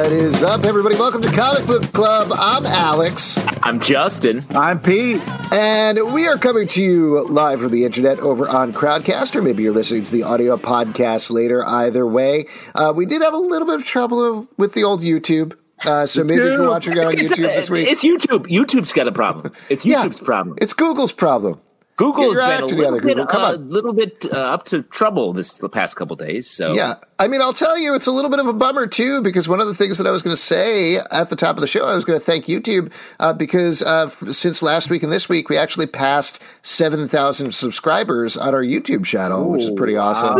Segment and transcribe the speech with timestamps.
[0.00, 0.96] What is up, everybody?
[0.96, 2.30] Welcome to Comic Book Club.
[2.32, 3.36] I'm Alex.
[3.62, 4.46] I'm Justin.
[4.48, 5.20] I'm Pete.
[5.52, 9.62] And we are coming to you live from the internet over on Crowdcast, or Maybe
[9.62, 11.62] you're listening to the audio podcast later.
[11.62, 15.58] Either way, uh, we did have a little bit of trouble with the old YouTube.
[15.84, 18.46] Uh, so maybe if you're watching it on It's, YouTube this week, it's YouTube.
[18.46, 19.52] YouTube's got a problem.
[19.68, 20.56] It's Yeah, YouTube's problem.
[20.62, 21.60] It's Google's problem.
[22.00, 23.40] Google's been a little bit, Google.
[23.44, 26.48] Uh, little bit uh, up to trouble this the past couple days.
[26.48, 26.94] So Yeah.
[27.18, 29.60] I mean, I'll tell you, it's a little bit of a bummer, too, because one
[29.60, 31.84] of the things that I was going to say at the top of the show,
[31.84, 35.28] I was going to thank YouTube uh, because uh, f- since last week and this
[35.28, 40.38] week, we actually passed 7,000 subscribers on our YouTube channel, which is pretty awesome.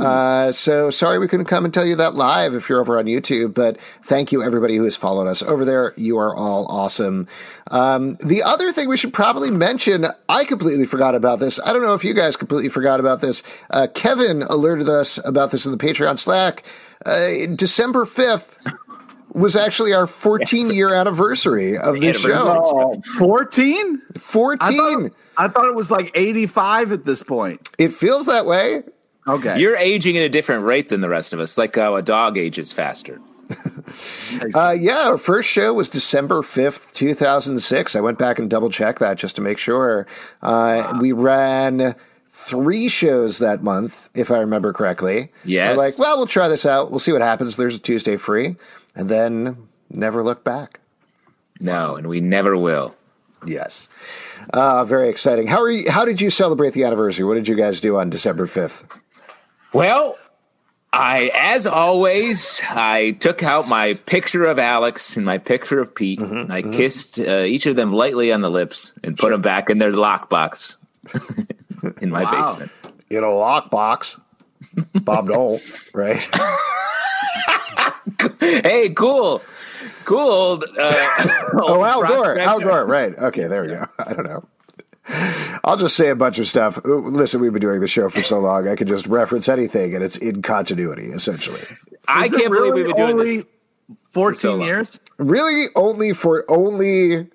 [0.00, 3.06] Uh, so sorry we couldn't come and tell you that live if you're over on
[3.06, 5.92] YouTube, but thank you everybody who has followed us over there.
[5.96, 7.26] You are all awesome.
[7.70, 11.58] Um, the other thing we should probably mention, I completely forgot about this.
[11.64, 13.42] I don't know if you guys completely forgot about this.
[13.70, 16.62] Uh, Kevin alerted us about this in the Patreon Slack.
[17.04, 18.58] Uh, December 5th
[19.32, 23.00] was actually our 14 year anniversary of this show.
[23.18, 24.02] 14?
[24.14, 24.58] I 14.
[24.58, 27.68] thought, I thought it was like 85 at this point.
[27.78, 28.82] It feels that way.
[29.28, 29.58] Okay.
[29.58, 32.38] you're aging at a different rate than the rest of us, like how a dog
[32.38, 33.20] ages faster.
[34.54, 37.96] Uh, yeah, our first show was December 5th, 2006.
[37.96, 40.06] I went back and double checked that just to make sure.
[40.42, 41.94] Uh, We ran
[42.32, 45.32] three shows that month, if I remember correctly.
[45.44, 45.70] Yes.
[45.76, 46.90] We're like, well, we'll try this out.
[46.90, 47.56] We'll see what happens.
[47.56, 48.56] There's a Tuesday free.
[48.94, 49.56] And then
[49.90, 50.80] never look back.
[51.58, 52.94] No, and we never will.
[53.46, 53.88] Yes.
[54.52, 55.46] Uh, very exciting.
[55.46, 57.24] How are you, how did you celebrate the anniversary?
[57.24, 58.84] What did you guys do on December 5th?
[59.72, 60.16] Well,
[60.92, 66.20] I, as always, I took out my picture of Alex and my picture of Pete.
[66.20, 69.68] Mm-hmm, I kissed uh, each of them lightly on the lips and put them back
[69.70, 70.76] in their lockbox
[72.00, 72.52] in my Wow.
[72.52, 72.72] basement.
[73.10, 74.20] You know, lockbox.
[75.02, 75.60] Bob Dole,
[75.94, 76.26] right?
[78.40, 79.42] Hey, cool,
[80.04, 80.62] cool.
[80.78, 82.38] Uh, Oh, Al Gore.
[82.38, 82.86] Al Gore.
[82.86, 83.16] Right.
[83.16, 83.46] Okay.
[83.46, 83.86] There we go.
[83.98, 84.44] I don't know.
[85.64, 86.78] I'll just say a bunch of stuff.
[86.84, 88.68] Listen, we've been doing the show for so long.
[88.68, 91.60] I can just reference anything, and it's in continuity, essentially.
[92.08, 93.46] I Is can't believe we've been doing only this.
[94.12, 95.00] 14 so years?
[95.18, 97.28] Really, only for only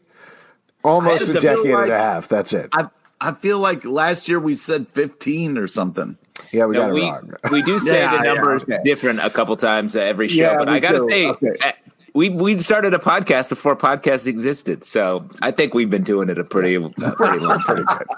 [0.84, 2.28] almost a just feel decade and a half.
[2.28, 2.70] That's it.
[2.74, 2.88] I
[3.22, 6.18] I feel like last year we said 15 or something.
[6.52, 7.34] Yeah, we No, got it we, wrong.
[7.52, 8.80] we do say Yeah, the yeah, numbers okay.
[8.84, 11.52] different a couple times every show, Yeah, but I got to say, Okay.
[11.62, 11.72] Eh,
[12.14, 16.38] we we started a podcast before podcasts existed, so I think we've been doing it
[16.38, 18.06] a pretty uh, pretty long pretty time.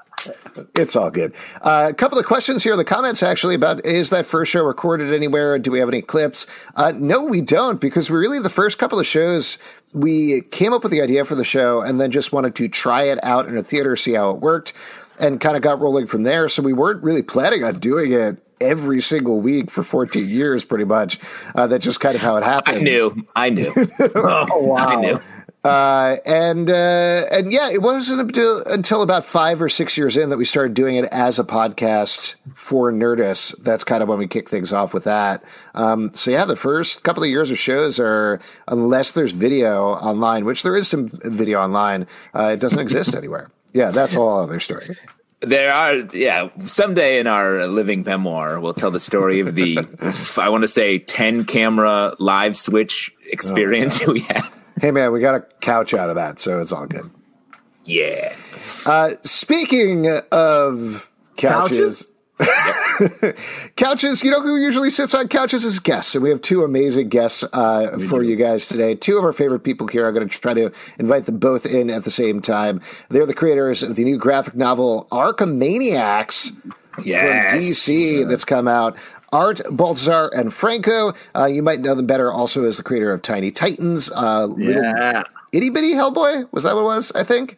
[0.73, 1.35] It's all good.
[1.61, 4.63] Uh, a couple of questions here in the comments actually about is that first show
[4.63, 5.59] recorded anywhere?
[5.59, 6.47] Do we have any clips?
[6.75, 9.59] Uh, no, we don't because we really the first couple of shows
[9.93, 13.03] we came up with the idea for the show and then just wanted to try
[13.03, 14.73] it out in a theater, see how it worked,
[15.19, 16.49] and kind of got rolling from there.
[16.49, 20.85] So we weren't really planning on doing it every single week for 14 years, pretty
[20.85, 21.19] much.
[21.53, 22.77] Uh, that's just kind of how it happened.
[22.77, 23.73] I knew, I knew,
[24.15, 24.75] Oh, wow.
[24.77, 25.19] I knew.
[25.63, 30.29] Uh, and uh, and yeah, it wasn't until, until about five or six years in
[30.29, 33.55] that we started doing it as a podcast for Nerdist.
[33.63, 35.43] That's kind of when we kicked things off with that.
[35.73, 40.45] Um, so yeah, the first couple of years of shows are, unless there's video online,
[40.45, 42.05] which there is some video online,
[42.35, 43.49] uh, it doesn't exist anywhere.
[43.73, 44.95] Yeah, that's a whole other story.
[45.45, 46.49] There are, yeah.
[46.65, 49.79] Someday in our living memoir, we'll tell the story of the,
[50.37, 54.43] I want to say, ten camera live switch experience we had.
[54.81, 57.09] Hey man, we got a couch out of that, so it's all good.
[57.85, 58.35] Yeah,
[58.85, 62.07] Uh, speaking of couches.
[62.39, 62.67] couches,
[64.23, 67.43] you know who usually sits on couches as guests, and we have two amazing guests
[67.53, 68.95] uh, for you guys today.
[68.95, 70.07] Two of our favorite people here.
[70.07, 72.81] I'm going to try to invite them both in at the same time.
[73.09, 76.55] They're the creators of the new graphic novel Arkhamaniacs
[77.03, 77.51] yes.
[77.51, 78.95] from DC that's come out.
[79.31, 81.13] Art Baltazar and Franco.
[81.35, 84.83] Uh, you might know them better also as the creator of Tiny Titans, uh, Little
[84.83, 85.23] Yeah.
[85.51, 86.47] Itty Bitty Hellboy.
[86.51, 87.11] Was that what it was?
[87.13, 87.57] I think.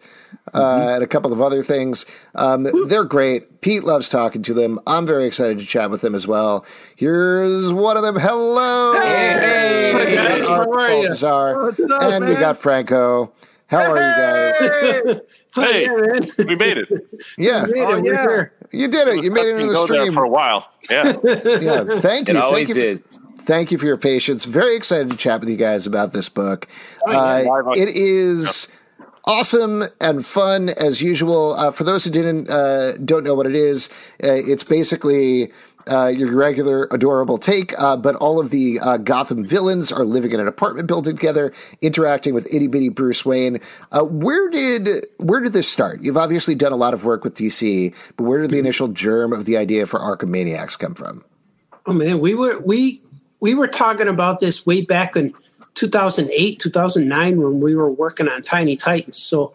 [0.53, 2.05] Uh, and a couple of other things.
[2.35, 3.59] Um, they're great.
[3.61, 4.79] Pete loves talking to them.
[4.87, 6.65] I'm very excited to chat with them as well.
[6.95, 8.15] Here's one of them.
[8.15, 8.93] Hello.
[8.99, 11.01] Hey, We got guys, how are ya?
[11.01, 11.63] Baltazar.
[11.63, 13.33] What's up, and we got Franco.
[13.67, 15.21] How are you guys?
[15.53, 15.83] Hey,
[16.37, 16.87] yeah, we made it.
[17.37, 18.03] Yeah, We made Oh, it.
[18.03, 18.79] We're yeah.
[18.79, 19.23] you did it.
[19.25, 20.13] You made it Been into the go there stream.
[20.13, 20.69] for a while.
[20.89, 21.17] Yeah.
[21.23, 22.41] Yeah, thank It you.
[22.41, 22.83] always thank you.
[22.85, 23.03] is.
[23.45, 24.45] Thank you for your patience.
[24.45, 26.67] Very excited to chat with you guys about this book.
[27.05, 28.67] Oh, Uh, Live on- it is
[29.27, 31.53] awesome and fun as usual.
[31.53, 33.89] Uh, for those who didn't uh, don't know what it is,
[34.23, 35.51] uh, it's basically.
[35.89, 40.33] Uh, your regular adorable take, uh, but all of the uh, Gotham villains are living
[40.33, 43.61] in an apartment building together, interacting with itty bitty Bruce Wayne.
[43.93, 46.01] Uh, where did where did this start?
[46.01, 49.31] You've obviously done a lot of work with DC, but where did the initial germ
[49.31, 51.23] of the idea for Arkham Maniacs come from?
[51.85, 53.01] Oh man, we were we
[53.39, 55.33] we were talking about this way back in
[55.77, 59.17] 2008, 2009 when we were working on Tiny Titans.
[59.17, 59.53] So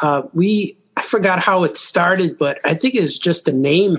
[0.00, 3.98] uh, we I forgot how it started, but I think it's just the name.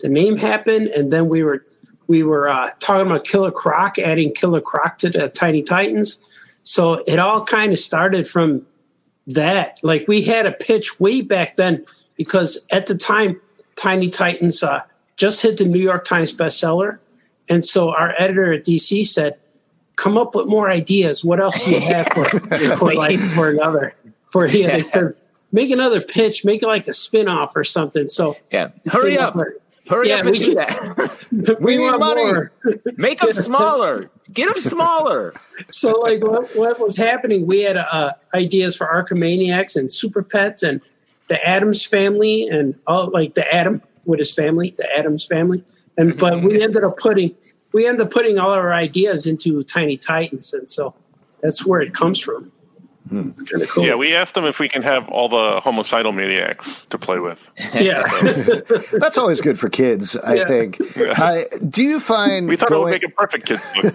[0.00, 1.64] The name happened, and then we were
[2.08, 6.20] we were uh, talking about Killer Croc, adding Killer Croc to the Tiny Titans.
[6.64, 8.66] So it all kind of started from
[9.28, 9.78] that.
[9.82, 11.84] Like we had a pitch way back then
[12.16, 13.40] because at the time,
[13.76, 14.82] Tiny Titans uh,
[15.16, 16.98] just hit the New York Times bestseller,
[17.48, 19.38] and so our editor at DC said,
[19.96, 21.24] "Come up with more ideas.
[21.24, 22.24] What else do you have for,
[22.76, 23.94] for like for another
[24.30, 25.14] for yeah, they said,
[25.52, 28.68] make another pitch, make it like a spin off or something." So Yeah.
[28.86, 29.36] Hurry up.
[29.88, 31.58] Hurry Yeah, up and we- do that.
[31.60, 32.24] We need want money.
[32.24, 32.52] more.
[32.96, 34.10] Make them smaller.
[34.32, 35.32] Get them smaller.
[35.70, 40.62] so like what, what was happening we had uh, ideas for Arkhamaniacs and super pets
[40.64, 40.80] and
[41.28, 45.62] the Addams family and all like the adam with his family the Addams family
[45.96, 47.34] and but we ended up putting
[47.76, 50.94] we end up putting all our ideas into tiny titans and so
[51.42, 52.50] that's where it comes from
[53.12, 56.12] it's kind of cool Yeah, we asked them if we can have all the homicidal
[56.12, 57.48] maniacs to play with.
[57.74, 58.02] yeah
[58.92, 60.48] That's always good for kids, I Yeah.
[60.48, 60.80] think.
[60.98, 63.94] Uh, do you find We thought it would make a perfect kids book.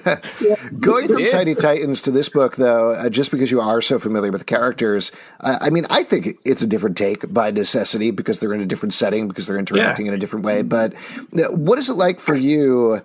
[0.79, 1.25] going from.
[1.27, 4.45] Tiny Titans to this book, though, uh, just because you are so familiar with the
[4.45, 5.11] characters,
[5.41, 8.65] uh, I mean, I think it's a different take by necessity because they're in a
[8.65, 10.61] different setting, because they're interacting in a different way.
[10.61, 10.93] But
[11.37, 13.01] uh, what is it like for you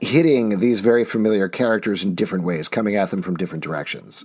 [0.00, 4.24] hitting these very familiar characters in different ways, coming at them from different directions?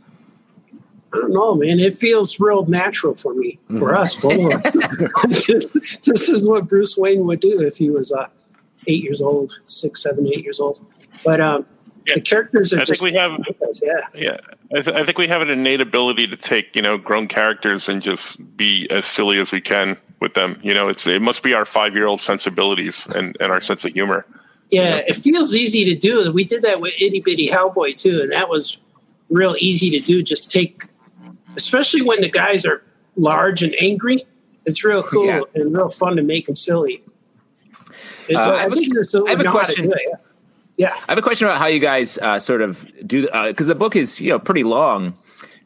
[1.14, 1.80] I don't know, man.
[1.80, 4.64] It feels real natural for me, for us both.
[6.04, 8.28] this is what Bruce Wayne would do if he was uh,
[8.88, 10.86] eight years old, six, seven, eight years old.
[11.24, 11.66] But um,
[12.06, 12.16] Yeah.
[12.16, 13.40] the characters are I think just we have
[13.82, 14.38] yeah, Yeah,
[14.76, 17.88] I, th- I think we have an innate ability to take you know grown characters
[17.88, 20.60] and just be as silly as we can with them.
[20.62, 23.86] You know, it's it must be our five year old sensibilities and, and our sense
[23.86, 24.26] of humor.
[24.72, 24.98] Yeah.
[25.08, 26.32] It feels easy to do.
[26.32, 28.78] We did that with Itty Bitty Hellboy too, and that was
[29.30, 30.22] real easy to do.
[30.24, 30.86] Just take,
[31.56, 32.84] especially when the guys are
[33.16, 34.20] large and angry.
[34.66, 35.42] It's real cool Yeah.
[35.56, 37.04] and real fun to make them silly.
[38.34, 39.90] Uh, I I, have a- think there's have a know how to question.
[39.90, 40.16] yeah.
[40.78, 40.94] Yeah.
[40.94, 43.96] I have a question about how you guys uh, sort of do because the book
[43.96, 45.18] is you know pretty long.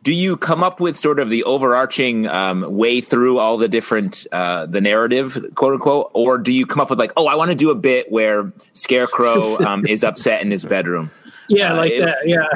[0.03, 4.25] Do you come up with sort of the overarching um, way through all the different
[4.31, 7.49] uh, the narrative, quote unquote, or do you come up with like, oh, I want
[7.49, 11.11] to do a bit where Scarecrow um, is upset in his bedroom?
[11.49, 12.17] Yeah, Uh, like it- that.
[12.25, 12.47] Yeah,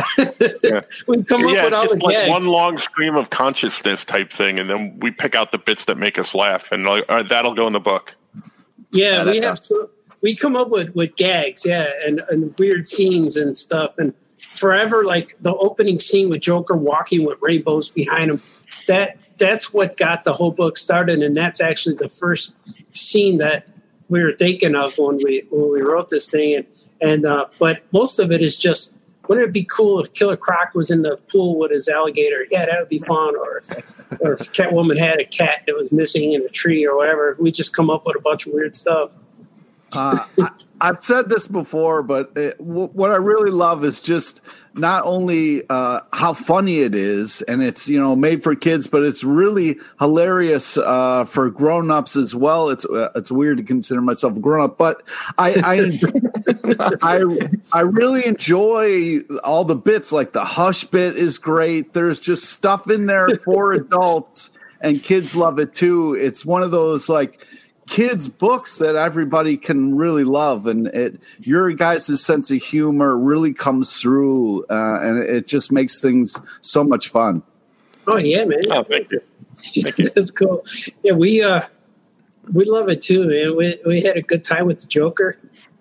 [0.71, 0.81] Yeah.
[1.07, 2.29] we come up yeah, with all it's the just like gags.
[2.29, 5.97] one long stream of consciousness type thing, and then we pick out the bits that
[5.97, 8.13] make us laugh, and like, all right, that'll go in the book.
[8.91, 9.89] yeah, Uh, we that have so,
[10.21, 14.13] we come up with with gags, yeah, and and weird scenes and stuff, and
[14.55, 18.41] forever like the opening scene with Joker walking with rainbows behind him.
[18.87, 22.57] That that's what got the whole book started, and that's actually the first
[22.91, 23.67] scene that
[24.09, 26.67] we were thinking of when we when we wrote this thing, and
[27.01, 28.93] and uh, but most of it is just.
[29.29, 32.45] Wouldn't it be cool if Killer Croc was in the pool with his alligator?
[32.51, 33.37] Yeah, that would be fun.
[33.37, 33.69] Or if,
[34.19, 37.49] or if Catwoman had a cat that was missing in a tree or whatever, we
[37.49, 39.11] just come up with a bunch of weird stuff.
[39.95, 40.49] Uh, I,
[40.81, 44.41] I've said this before, but it, w- what I really love is just
[44.73, 49.03] not only uh, how funny it is, and it's you know made for kids, but
[49.03, 52.69] it's really hilarious uh, for grown-ups as well.
[52.69, 55.03] It's uh, it's weird to consider myself a grown-up, but
[55.37, 55.99] I
[56.69, 60.11] I, I I really enjoy all the bits.
[60.11, 61.93] Like the hush bit is great.
[61.93, 64.49] There's just stuff in there for adults,
[64.81, 66.15] and kids love it too.
[66.15, 67.45] It's one of those like
[67.87, 73.53] kids books that everybody can really love and it your guys' sense of humor really
[73.53, 77.41] comes through uh, and it just makes things so much fun
[78.07, 78.59] Oh yeah, man.
[78.69, 79.21] Oh, thank you.
[79.59, 80.09] Thank you.
[80.15, 80.65] That's cool.
[81.03, 81.61] Yeah, we uh
[82.53, 83.55] we love it too, man.
[83.55, 85.37] We we had a good time with the Joker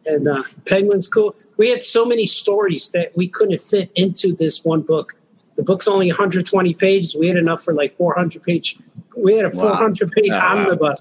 [0.07, 1.35] and uh Penguin's cool.
[1.57, 5.17] We had so many stories that we couldn't fit into this one book.
[5.57, 7.17] The book's only 120 pages.
[7.17, 8.79] We had enough for like 400 page.
[9.17, 9.75] We had a Wow.
[9.75, 10.95] 400 page Oh, wow.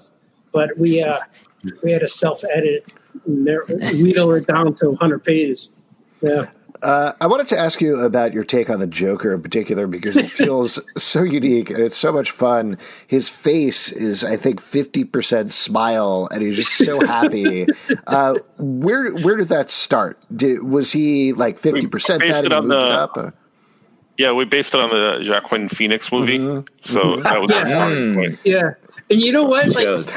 [0.54, 1.18] Omnibus, but we uh
[1.82, 2.92] we had to self edit
[3.26, 5.70] and there- wheedle it down to 100 pages.
[6.22, 6.46] Yeah.
[6.82, 10.16] Uh, I wanted to ask you about your take on the Joker in particular because
[10.16, 12.76] it feels so unique and it's so much fun.
[13.06, 17.68] His face is, I think, fifty percent smile, and he's just so happy.
[18.08, 20.18] uh, where where did that start?
[20.34, 23.16] Did, was he like fifty percent based that it and on moved it the- up?
[23.16, 23.34] or-
[24.18, 26.92] Yeah, we based it on the Joaquin Phoenix movie, Mm-hmm.
[26.92, 27.68] so that was our Yeah.
[27.68, 28.38] starting point.
[28.42, 28.74] Yeah.
[29.08, 29.68] And you know what?
[29.68, 30.08] Like, Shows.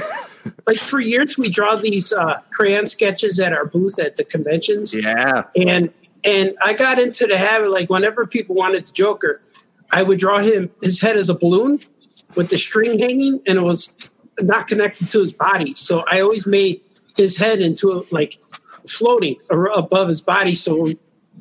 [0.68, 4.96] Like for years we draw these uh, crayon sketches at our booth at the conventions.
[4.96, 5.44] Yeah.
[5.56, 5.92] and
[6.24, 9.42] and I got into the habit like whenever people wanted the Joker,
[9.92, 11.80] I would draw him his head as a balloon
[12.36, 13.94] with the string hanging, and it was
[14.40, 15.74] not connected to his body.
[15.76, 16.82] So I always made
[17.16, 18.40] his head into a, like
[18.88, 20.56] floating above his body.
[20.56, 20.90] So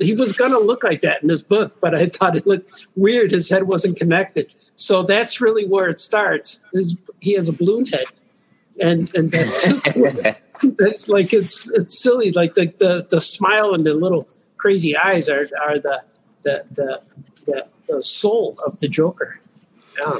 [0.00, 3.32] he was gonna look like that in his book, but I thought it looked weird.
[3.32, 4.52] His head wasn't connected.
[4.76, 6.60] So that's really where it starts.
[6.72, 8.06] His, he has a balloon head,
[8.80, 9.64] and and that's
[10.78, 12.32] that's like it's it's silly.
[12.32, 16.02] Like the the, the smile and the little crazy eyes are are the
[16.42, 17.02] the the
[17.46, 19.38] the, the soul of the Joker.
[20.00, 20.18] Yeah.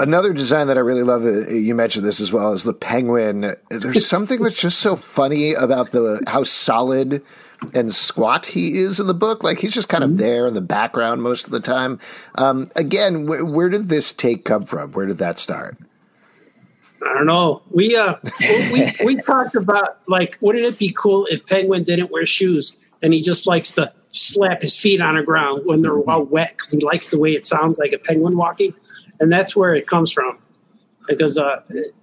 [0.00, 3.54] Another design that I really love, uh, you mentioned this as well, is the penguin.
[3.68, 7.22] There's something that's just so funny about the how solid
[7.74, 9.44] and squat he is in the book.
[9.44, 12.00] Like he's just kind of there in the background most of the time.
[12.36, 14.92] Um, again, wh- where did this take come from?
[14.92, 15.76] Where did that start?
[17.04, 17.62] I don't know.
[17.70, 18.14] We uh
[18.72, 23.12] we we talked about like wouldn't it be cool if Penguin didn't wear shoes and
[23.12, 26.70] he just likes to slap his feet on the ground when they're all wet because
[26.70, 28.74] he likes the way it sounds like a penguin walking,
[29.20, 30.38] and that's where it comes from.
[31.08, 31.62] Because uh,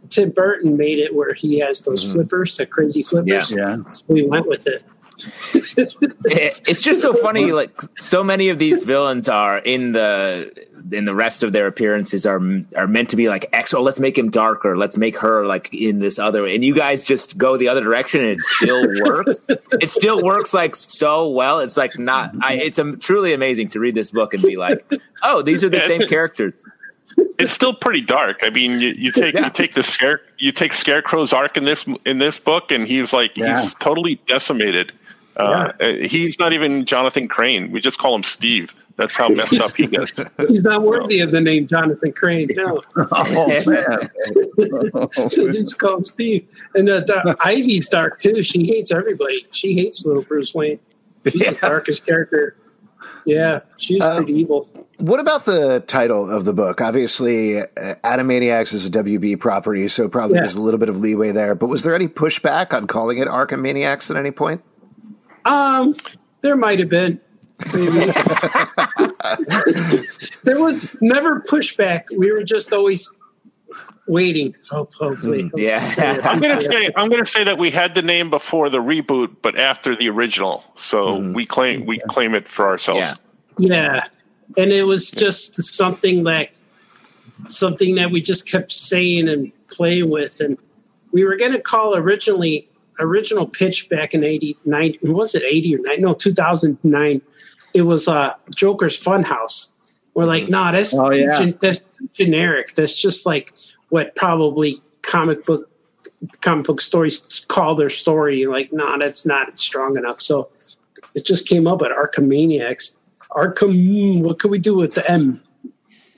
[0.09, 3.49] Tim Burton made it where he has those flippers, the crazy flippers.
[3.49, 3.77] Yeah.
[3.91, 4.83] So we went with it.
[5.53, 7.51] It- it's just so funny.
[7.51, 10.51] Like so many of these villains are in the
[10.91, 12.41] in the rest of their appearances are
[12.75, 13.73] are meant to be like X.
[13.73, 14.77] Oh, let's make him darker.
[14.77, 16.45] Let's make her like in this other.
[16.45, 19.39] And you guys just go the other direction, and it still works.
[19.47, 21.59] it still works like so well.
[21.59, 22.31] It's like not.
[22.41, 24.85] I, it's um, truly amazing to read this book and be like,
[25.23, 26.53] oh, these are the same characters.
[27.39, 28.39] It's still pretty dark.
[28.43, 29.45] I mean, you, you take Yeah.
[29.45, 33.11] you take the scare you take Scarecrow's arc in this in this book, and he's
[33.13, 33.61] like Yeah.
[33.61, 34.93] he's totally decimated.
[35.39, 35.71] Uh,
[36.07, 37.71] He's not even Jonathan Crane.
[37.71, 38.73] We just call him Steve.
[38.97, 40.11] That's how messed up he gets.
[40.49, 42.49] He's not worthy of the name Jonathan Crane.
[42.53, 44.09] No, Oh man.
[45.29, 46.45] so just call him Steve.
[46.75, 48.43] And uh, the, Ivy's dark too.
[48.43, 49.47] She hates everybody.
[49.51, 50.79] She hates little Bruce Wayne.
[51.25, 52.57] She's the darkest character.
[53.25, 54.67] Yeah, she's Uh, pretty evil.
[54.97, 56.81] What about the title of the book?
[56.81, 57.65] Obviously, uh,
[58.03, 60.41] Animaniacs is a WB property, so probably Yeah.
[60.41, 61.53] there's a little bit of leeway there.
[61.55, 64.61] But was there any pushback on calling it Arkham Maniacs at any point?
[65.45, 65.95] Um,
[66.41, 67.19] there might have been.
[67.73, 68.05] Maybe.
[70.43, 72.03] there was never pushback.
[72.15, 73.11] We were just always
[74.07, 74.55] waiting.
[74.69, 75.51] Hope, hopefully.
[75.55, 76.19] Yeah.
[76.23, 79.59] I'm gonna say I'm gonna say that we had the name before the reboot, but
[79.59, 80.63] after the original.
[80.77, 83.01] So we claim we claim it for ourselves.
[83.01, 83.15] Yeah.
[83.59, 84.05] Yeah,
[84.55, 86.49] and it was just something that
[87.47, 90.57] something that we just kept saying and playing with, and
[91.11, 92.68] we were going to call originally
[93.01, 94.95] original pitch back in eighty nine.
[95.03, 96.01] Was it eighty or nine?
[96.01, 97.21] No, two thousand nine.
[97.73, 99.71] It was uh, Joker's Funhouse.
[100.15, 101.37] We're like, nah, that's Oh, yeah.
[101.37, 102.73] gen- that's generic.
[102.75, 103.53] That's just like
[103.89, 105.69] what probably comic book
[106.41, 108.45] comic book stories call their story.
[108.45, 110.21] Like, nah, that's not strong enough.
[110.21, 110.49] So
[111.13, 112.95] it just came up at Arkhamaniacs.
[113.31, 115.41] Arkham, what could we do with the M?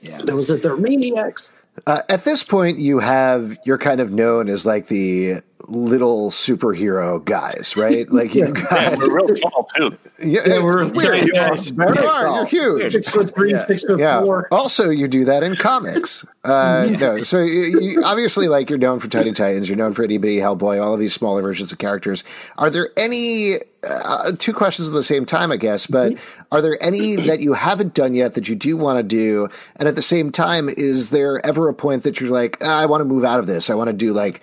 [0.02, 0.18] Yeah.
[0.22, 1.50] That was at the Maniacs.
[1.86, 7.24] Uh, at this point, you have you're kind of known as like the little superhero
[7.24, 8.10] guys, right?
[8.12, 9.96] Like you've Yeah, got we're real tall too.
[10.22, 11.28] yeah, Yeah, we're- weird.
[11.32, 12.46] yeah, You it's are, very you are, you're
[12.78, 12.92] huge.
[12.92, 14.20] Six foot three, six foot Yeah.
[14.22, 14.48] four.
[14.52, 16.24] Also, you do that in comics.
[16.44, 20.02] Uh, no, so you, you, obviously, like you're known for Tiny Titans, you're known for
[20.02, 22.24] Itty Bitty Hellboy, all of these smaller versions of characters.
[22.58, 23.58] Are there any?
[23.84, 25.86] Uh, two questions at the same time, I guess.
[25.86, 26.14] But
[26.50, 29.48] are there any that you haven't done yet that you do want to do?
[29.76, 32.86] And at the same time, is there ever a point that you're like, "Ah, I
[32.86, 33.70] want to move out of this?
[33.70, 34.42] I want to do like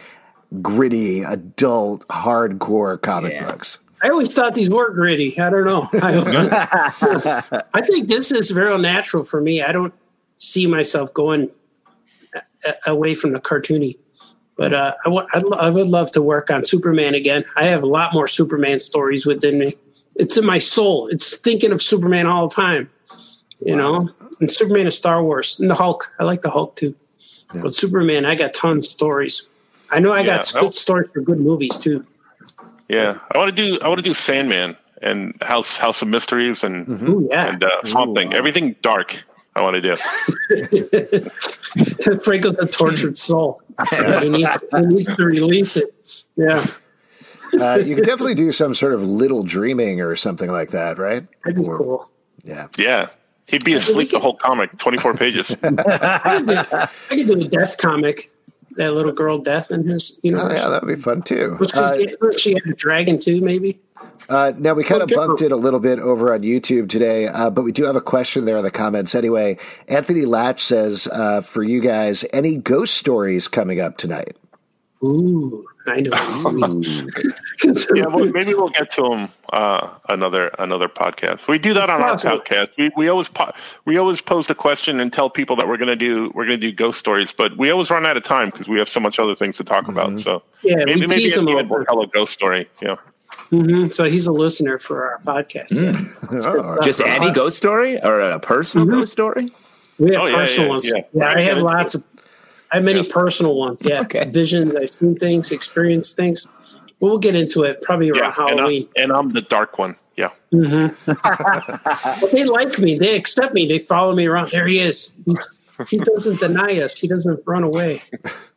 [0.62, 3.46] gritty, adult, hardcore comic Yeah.
[3.46, 3.80] books.
[4.02, 5.38] I always thought these were gritty.
[5.40, 5.90] I don't know.
[5.94, 9.62] I, I think this is very natural for me.
[9.62, 9.94] I don't
[10.38, 11.50] see myself going
[12.34, 13.98] a- a- away from the cartoony.
[14.56, 17.46] But uh, I wa- I'd lo- I would love to work on Superman again.
[17.56, 19.76] I have a lot more Superman stories within me.
[20.16, 21.08] It's in my soul.
[21.08, 22.90] It's thinking of Superman all the time,
[23.66, 24.10] you know.
[24.42, 26.12] And Superman is Star Wars and the Hulk.
[26.20, 26.94] I like the Hulk too.
[27.54, 29.50] But Superman, I got tons of stories.
[29.92, 30.62] I know I got Yeah.
[30.62, 32.06] good stories for good movies too.
[32.88, 36.64] Yeah, I want to do I want to do Sandman and House House of Mysteries
[36.64, 37.54] and Ooh, yeah.
[37.54, 38.34] and uh, Swamp Thing.
[38.34, 39.18] Everything dark.
[39.56, 39.96] I want to do.
[42.24, 43.62] Franco's a tortured soul.
[44.22, 46.26] he, needs, he needs to release it.
[46.36, 46.66] Yeah.
[47.60, 51.26] Uh, you could definitely do some sort of little dreaming or something like that, right?
[51.44, 52.12] That'd be Or- cool.
[52.44, 52.68] Yeah.
[52.78, 53.10] Yeah.
[53.50, 55.50] He'd be asleep the whole comic, 24 pages.
[55.52, 55.56] I
[56.38, 58.30] could, do, I could do a death comic.
[58.76, 60.60] That little girl death in his Oh, universe.
[60.60, 61.58] yeah, that would be fun too.
[61.74, 63.80] Uh, she, she had a dragon too, maybe?
[64.30, 67.50] Uh, now we kind of bumped it a little bit over on YouTube today, uh,
[67.50, 69.58] but we do have a question there in the comments anyway.
[69.88, 74.38] Anthony Latch says, uh, "For you guys, any ghost stories coming up tonight?"
[75.04, 76.12] Ooh, I know.
[76.12, 77.10] what you mean.
[77.96, 81.48] yeah, well, maybe we'll get to him uh, another another podcast.
[81.48, 82.70] We do that on our podcast.
[82.78, 83.52] We we always po-
[83.86, 86.60] we always pose a question and tell people that we're going to do we're going
[86.60, 89.00] to do ghost stories, but we always run out of time because we have so
[89.00, 90.20] much other things to talk about.
[90.20, 91.96] So Yeah, maybe maybe tease at the a end we'll little.
[91.96, 92.70] tell a ghost story.
[92.82, 92.96] Yeah.
[93.50, 95.70] hmm So he's a listener for our podcast.
[96.46, 98.92] Oh, Just any ghost story or a personal Mhm.
[99.00, 99.52] ghost story?
[99.98, 100.88] We have Oh, yeah, personal yeah, ones.
[100.88, 101.02] yeah.
[101.14, 102.04] Yeah, I have lots of.
[102.72, 103.08] I have many Yeah.
[103.10, 103.80] personal ones.
[103.82, 104.26] Yeah, Okay.
[104.26, 104.76] visions.
[104.76, 106.46] I've seen things, experienced things.
[107.00, 108.88] But we'll get into it probably around Yeah, and, Halloween.
[108.98, 109.96] I, and I'm the dark one.
[110.18, 110.30] Yeah.
[110.54, 112.20] Mm-hmm.
[112.22, 112.98] But they like me.
[112.98, 113.68] They accept me.
[113.68, 114.52] They follow me around.
[114.52, 115.14] There he is.
[115.26, 115.56] He's,
[115.88, 116.98] he doesn't deny us.
[117.00, 118.02] He doesn't run away.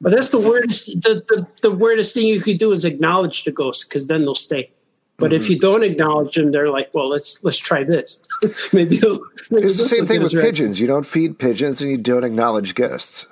[0.01, 0.87] But that's the weirdest.
[1.03, 4.35] The, the, the weirdest thing you could do is acknowledge the ghost because then they'll
[4.35, 4.71] stay.
[5.19, 5.53] But if mm-hmm.
[5.53, 8.21] you don't acknowledge them, they're like, "Well, let's let's try this.
[8.73, 9.01] maybe
[9.51, 10.81] maybe It's the same thing with right." pigeons.
[10.81, 13.29] You don't feed pigeons, and you don't acknowledge ghosts.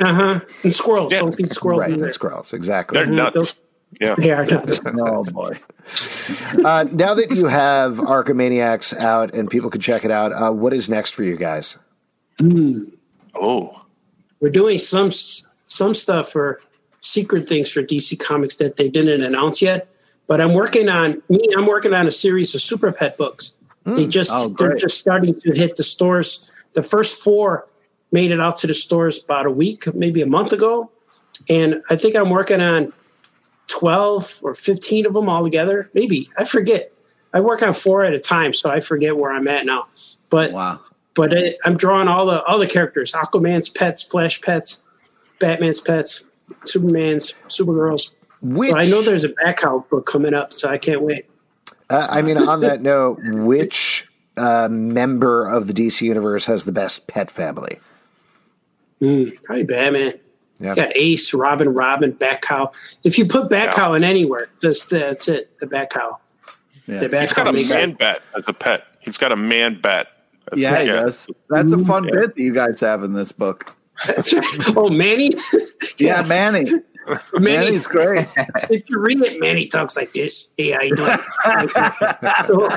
[0.00, 0.40] Uh huh.
[0.64, 1.12] And squirrels.
[1.12, 1.20] Yeah.
[1.20, 2.04] Don't feed squirrels right, either.
[2.04, 2.98] and squirrels, exactly.
[2.98, 3.34] They're nuts.
[3.34, 3.54] those-
[4.00, 4.14] Yeah.
[4.16, 4.80] They are nuts.
[4.86, 5.58] Oh boy.
[6.64, 10.72] Uh, now that you have Arkhamaniacs out and people can check it out, uh, what
[10.72, 11.76] is next for you guys?
[13.34, 13.82] Oh.
[14.40, 15.10] We're doing some
[15.66, 16.60] some stuff for
[17.00, 19.88] secret things for DC Comics that they didn't announce yet.
[20.26, 21.46] But I'm working on me.
[21.56, 23.58] I'm working on a series of Super Pet books.
[23.84, 26.48] They just Oh, they're just starting to hit the stores.
[26.74, 27.66] The first four
[28.12, 30.90] made it out to the stores about a week, maybe a month ago,
[31.48, 32.92] and I think I'm working on
[33.68, 35.90] twelve or fifteen of them altogether.
[35.94, 36.92] Maybe I forget.
[37.34, 39.86] I work on four at a time, so I forget where I'm at now.
[40.28, 40.80] But Wow.
[41.14, 44.82] but it, I'm drawing all the all the characters: Aquaman's pets, Flash pets,
[45.40, 46.24] Batman's pets,
[46.64, 48.12] Superman's, Supergirl's.
[48.42, 51.26] Which So I know there's a Bat-Cow book coming up, so I can't wait.
[51.90, 54.04] uh, I mean, on that note, which
[54.36, 57.78] uh, member of the DC universe has the best pet family?
[59.02, 60.14] Mm, probably Batman.
[60.60, 60.74] Yeah.
[60.76, 62.70] Got Ace, Robin, Robin, Bat-Cow.
[63.04, 65.50] If you put Bat-Cow in anywhere, that's that's it.
[65.58, 66.18] The Bat-Cow.
[66.86, 66.98] Yeah.
[67.06, 67.98] The He's got a man it.
[67.98, 68.84] bat as a pet.
[69.00, 70.08] He's got a man bat.
[70.52, 70.80] as Yeah, pet.
[70.82, 71.26] he does.
[71.50, 72.20] That's a fun Yeah.
[72.20, 73.74] bit that you guys have in this book.
[74.76, 75.32] Oh, Manny.
[75.98, 76.70] Yeah, Manny.
[77.34, 77.40] Manny.
[77.66, 78.28] Manny's great.
[78.70, 80.50] If you read it, Manny talks like this.
[80.56, 81.18] Hey, how you doing?
[82.46, 82.68] so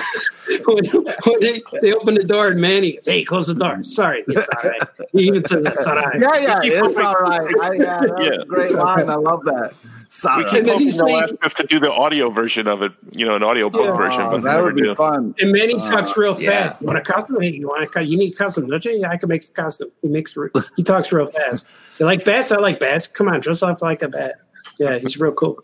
[0.66, 0.86] when,
[1.26, 4.48] when they, they open the door and Manny goes, "Hey, close the door." Sorry, it's
[4.50, 4.82] all right.
[5.12, 6.20] He even says that's all right.
[6.20, 7.54] Yeah, yeah, it's all right.
[7.62, 8.42] I, yeah, Yeah.
[8.42, 9.10] a great line.
[9.10, 9.74] I love that.
[10.10, 10.44] Sorry.
[10.44, 12.68] We keep And then hoping he's they'll saying- ask us to do the audio version
[12.68, 13.98] of it, you know, an audio book Yeah.
[13.98, 14.96] version, but that would be do.
[14.96, 15.34] fun.
[15.39, 16.50] And Manny talks real yeah.
[16.63, 16.82] fast.
[16.82, 17.41] You want a custom?
[17.41, 18.68] Hey, you want a co- you need a costume?
[18.68, 18.94] Don't you?
[18.94, 19.89] Yeah, I can make a custom.
[20.02, 21.70] He makes re- he talks real fast.
[22.00, 22.52] You like bats?
[22.52, 23.08] I like bats.
[23.08, 24.36] Come on, dress up like a bat.
[24.80, 25.60] Yeah, he's real cool.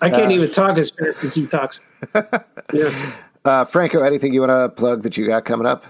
[0.00, 1.80] I can't Uh, even talk as fast as he talks.
[2.72, 2.90] Yeah.
[3.44, 5.84] Uh, Franco, anything you want to plug that you got coming up?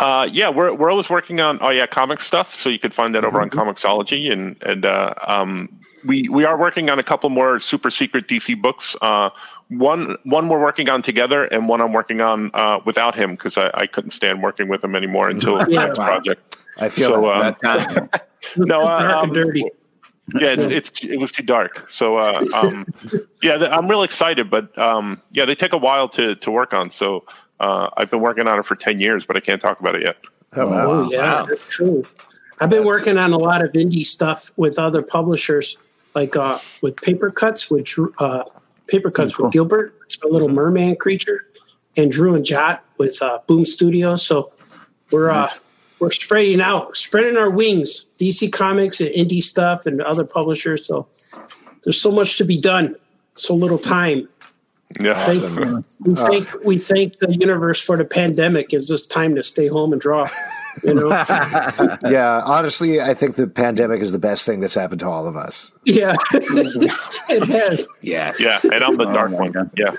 [0.00, 3.14] Uh, yeah, we're we're always working on oh yeah comic stuff, so you can find
[3.14, 3.60] that over on Mm-hmm.
[3.60, 5.68] Comixology, and and uh, um,
[6.04, 8.96] we we are working on a couple more super secret DC books.
[9.00, 9.30] Uh,
[9.68, 13.56] one one we're working on together, and one I'm working on uh, without him because
[13.56, 15.86] I, I couldn't stand working with him anymore until the Yeah.
[15.86, 16.58] next project.
[16.76, 17.64] I feel So, that.
[17.64, 18.10] uh, That time.
[18.58, 19.64] No, uh, dark um, and dirty.
[20.34, 21.88] yeah, it's, it's it was too dark.
[21.90, 22.86] So uh, um,
[23.42, 26.74] yeah, th- I'm real excited, but um, yeah, they take a while to to work
[26.74, 26.90] on.
[26.90, 27.24] So
[27.60, 30.02] uh, I've been working on it for ten years, but I can't talk about it
[30.02, 30.16] yet.
[30.56, 30.86] oh, wow.
[30.86, 31.46] Oh yeah, Wow.
[31.46, 32.04] that's true.
[32.60, 35.78] I've been working on a lot of indie stuff with other publishers,
[36.14, 38.44] like uh, with Papercutz, with uh,
[38.86, 39.46] Papercutz Cool.
[39.46, 39.94] with Gilbert.
[40.04, 41.46] It's a little merman creature,
[41.96, 44.24] and Drew and Jot with uh, Boom Studios.
[44.24, 44.52] So
[45.10, 45.48] we're uh,
[45.98, 48.06] we're spreading out, spreading our wings.
[48.18, 50.86] DC Comics and indie stuff and other publishers.
[50.86, 51.08] So
[51.82, 52.96] there's so much to be done,
[53.34, 54.28] so little time.
[55.00, 55.84] Yeah, Thank Awesome.
[56.04, 59.92] We thank we thank the universe for the pandemic gives us time to stay home
[59.92, 60.28] and draw.
[60.82, 61.08] You know.
[62.10, 65.36] Yeah, honestly, I think the pandemic is the best thing that's happened to all of
[65.36, 65.72] us.
[65.84, 67.86] Yeah, it has.
[68.02, 68.40] Yes.
[68.40, 69.52] yeah, and I'm the Oh dark one.
[69.52, 69.70] God.
[69.76, 69.94] Yeah.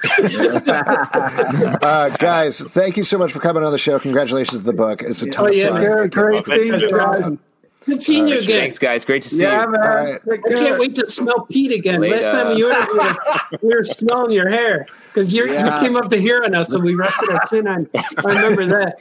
[1.81, 3.99] Uh, guys, thank you so much for coming on the show.
[3.99, 5.01] Congratulations to the book.
[5.01, 5.81] It's a ton Oh, of fun.
[5.81, 6.79] Good, great Thank seeing you.
[6.79, 7.37] you guys.
[7.85, 8.61] Good seeing you again.
[8.61, 9.05] Thanks, guys.
[9.05, 9.71] Great to see Yeah, you.
[9.71, 9.81] man.
[9.81, 10.21] All right.
[10.27, 12.01] Take I can't wait to smell Pete again.
[12.01, 12.15] Later.
[12.15, 13.17] Last time you interviewed us,
[13.61, 15.75] we were smelling your hair because you Yeah.
[15.79, 17.87] you came up to here on us and we rested our chin on.
[17.95, 18.99] I remember that.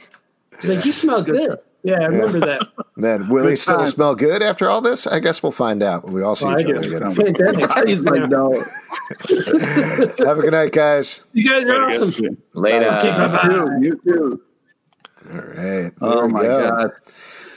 [0.61, 2.61] He's like, "You smell good." Yeah, I remember that.
[2.97, 3.91] Man, will he still time.
[3.91, 5.05] smell good after all this?
[5.05, 7.13] I guess we'll find out when we all see Oh, I each other again.
[7.13, 7.87] Fantastic.
[7.87, 8.59] He's like, no.
[9.29, 11.21] Have a good night, guys.
[11.33, 12.09] You guys are Very awesome.
[12.09, 12.37] good.
[12.53, 12.87] Later.
[12.97, 13.49] Okay, bye-bye.
[13.53, 14.41] You, you too.
[15.31, 15.91] All right.
[16.01, 16.69] Oh There we my go.
[16.69, 16.91] god.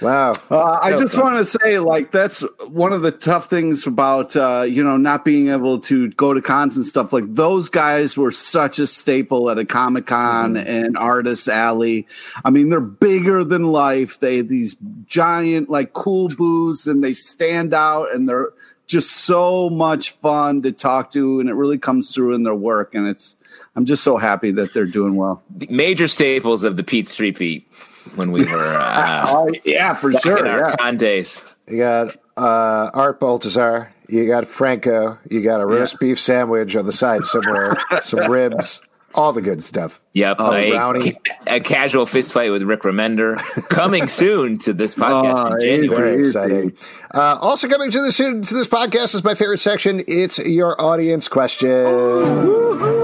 [0.00, 0.32] Wow.
[0.50, 4.64] Uh, I just want to say, like, that's one of the tough things about, uh,
[4.68, 7.12] you know, not being able to go to cons and stuff.
[7.12, 12.06] Like, those guys were such a staple at a Comic Con and Artist Alley.
[12.44, 14.20] I mean, they're bigger than life.
[14.20, 18.50] They have these giant, like, cool booths and they stand out and they're
[18.86, 21.40] just so much fun to talk to.
[21.40, 22.94] And it really comes through in their work.
[22.94, 23.36] And it's,
[23.74, 25.42] I'm just so happy that they're doing well.
[25.68, 27.68] Major staples of the Pete Street Beat
[28.16, 30.38] when we were uh, Oh, yeah, for back sure.
[30.38, 30.76] in our Yeah.
[30.76, 31.42] con days.
[31.66, 33.92] You got uh, Art Baltazar.
[34.08, 35.18] You got Franco.
[35.30, 38.80] You got a roast beef sandwich on the side somewhere, some ribs,
[39.14, 40.00] all the good stuff.
[40.14, 41.18] Yep, Oh, a, Brownie.
[41.46, 43.36] a casual fist fight with Rick Remender
[43.68, 45.88] coming soon to this podcast Oh, in easy.
[45.88, 46.10] January.
[46.14, 46.72] Very exciting.
[47.12, 50.02] Uh, also coming to this to this podcast is my favorite section.
[50.08, 52.96] It's your audience questions.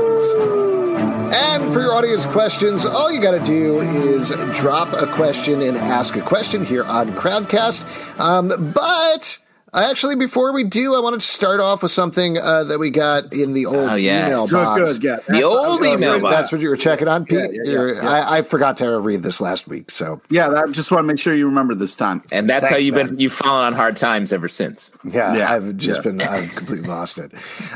[1.35, 5.77] And for your audience questions, all you got to do is drop a question and
[5.77, 8.21] ask a question here on Crowdcast.
[8.21, 9.39] Um, but
[9.75, 12.91] I actually, before we do, I wanted to start off with something uh, that we
[12.91, 14.29] got in the old Oh, yes.
[14.29, 14.99] email box.
[14.99, 15.03] good.
[15.03, 15.17] Yeah.
[15.29, 16.35] The old That's- email box.
[16.37, 17.39] That's what you were checking on, Pete.
[17.53, 18.09] Yeah, yeah, yeah, yeah.
[18.09, 21.19] I, I forgot to read this last week, so Yeah, I just want to make
[21.19, 22.23] sure you remember this time.
[22.31, 23.07] And that's how you've man.
[23.09, 24.93] been you've fallen on hard times ever since.
[25.03, 26.11] Yeah, Yeah, I've just yeah.
[26.13, 27.33] been I've completely lost it.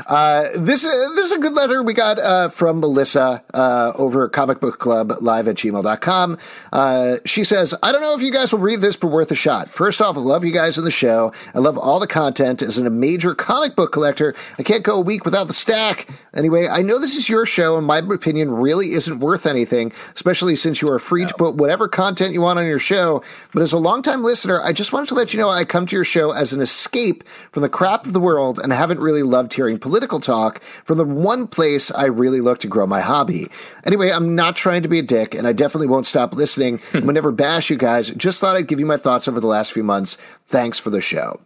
[0.07, 4.25] Uh, this is this is a good letter we got uh, from Melissa uh, over
[4.25, 6.37] at Comic Book Club live at gmail.com.
[6.71, 9.35] Uh, she says, I don't know if you guys will read this, but worth a
[9.35, 9.69] shot.
[9.69, 11.33] First off, I love you guys in the show.
[11.53, 12.61] I love all the content.
[12.61, 16.07] As a major comic book collector, I can't go a week without the stack.
[16.33, 20.55] Anyway, I know this is your show, and my opinion really isn't worth anything, especially
[20.55, 23.23] since you are free to put whatever content you want on your show.
[23.51, 25.95] But as a longtime listener, I just wanted to let you know I come to
[25.95, 29.53] your show as an escape from the crap of the world and haven't really loved
[29.53, 33.47] hearing political talk from the one place I really look to grow my hobby.
[33.83, 36.79] Anyway, I'm not trying to be a dick, and I definitely won't stop listening.
[36.93, 38.11] I never bash you guys.
[38.11, 40.17] Just thought I'd give you my thoughts over the last few months.
[40.47, 41.39] Thanks for the show.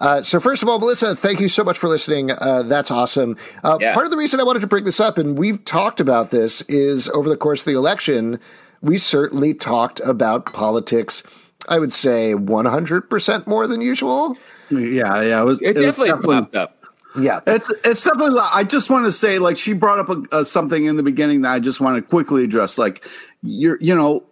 [0.00, 2.30] Uh, so first of all, Melissa, thank you so much for listening.
[2.30, 3.36] Uh, that's awesome.
[3.62, 3.92] Uh, Yeah.
[3.92, 6.62] Part of the reason I wanted to bring this up, and we've talked about this,
[6.62, 8.40] is over the course of the election,
[8.80, 11.22] we certainly talked about politics.
[11.68, 14.36] I would say 100% more than usual.
[14.70, 15.42] Yeah, yeah.
[15.42, 16.76] It, was, It, was definitely popped up.
[17.18, 17.40] Yeah.
[17.46, 18.40] It's it's definitely.
[18.40, 21.42] I just want to say, like, she brought up a, a, something in the beginning
[21.42, 22.78] that I just want to quickly address.
[22.78, 23.04] Like,
[23.42, 24.22] you're, you know,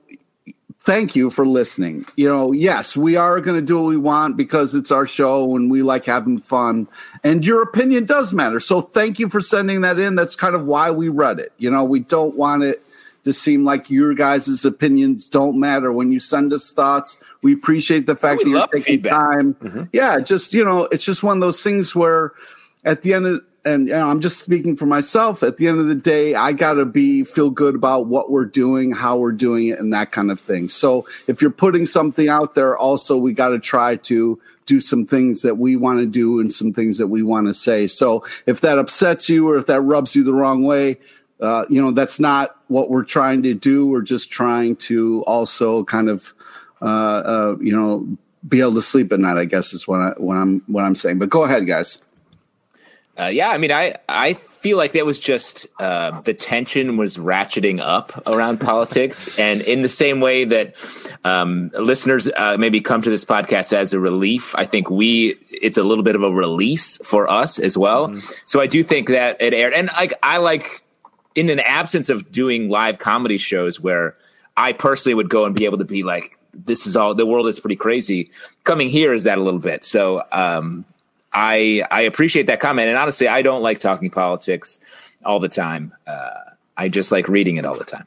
[0.89, 2.07] thank you for listening.
[2.17, 5.55] You know, yes, we are going to do what we want because it's our show
[5.55, 6.89] and we like having fun.
[7.23, 8.59] And your opinion does matter.
[8.59, 10.15] So thank you for sending that in.
[10.15, 11.53] That's kind of why we read it.
[11.59, 12.83] You know, we don't want it
[13.25, 17.19] to seem like your guys' opinions don't matter when you send us thoughts.
[17.43, 19.13] We appreciate the fact that you're taking feedback.
[19.13, 19.55] time.
[19.57, 19.83] Mm-hmm.
[19.93, 22.33] Yeah, just you know, it's just one of those things where
[22.87, 25.43] at the end of and you know, I'm just speaking for myself.
[25.43, 28.93] At the end of the day, I gotta be feel good about what we're doing,
[28.93, 30.69] how we're doing it, and that kind of thing.
[30.69, 35.07] So if you're putting something out there, also we got to try to do some
[35.07, 37.87] things that we want to do and some things that we want to say.
[37.87, 40.99] So if that upsets you or if that rubs you the wrong way,
[41.41, 43.87] uh, you know that's not what we're trying to do.
[43.89, 46.35] We're just trying to also kind of,
[46.83, 48.07] uh, uh, you know,
[48.47, 49.37] be able to sleep at night.
[49.37, 51.19] I guess is what I what I'm what I'm saying.
[51.19, 52.01] But go ahead, guys.
[53.19, 57.17] Uh, yeah, I mean, I I feel like that was just uh, the tension was
[57.17, 60.75] ratcheting up around politics, and in the same way that
[61.25, 65.79] um, listeners uh, maybe come to this podcast as a relief, I think we it's
[65.79, 68.15] a little bit of a release for us as well.
[68.47, 70.85] So I do think that it aired, and like I like
[71.35, 74.17] in an absence of doing live comedy shows where
[74.57, 77.47] I personally would go and be able to be like, this is all the world
[77.47, 78.31] is pretty crazy.
[78.65, 79.85] Coming here is that a little bit.
[79.85, 80.85] So um,
[81.33, 84.79] I I appreciate that comment, and honestly, I don't like talking politics
[85.25, 85.93] all the time.
[86.07, 86.31] Uh,
[86.79, 88.05] I just like reading it all the time.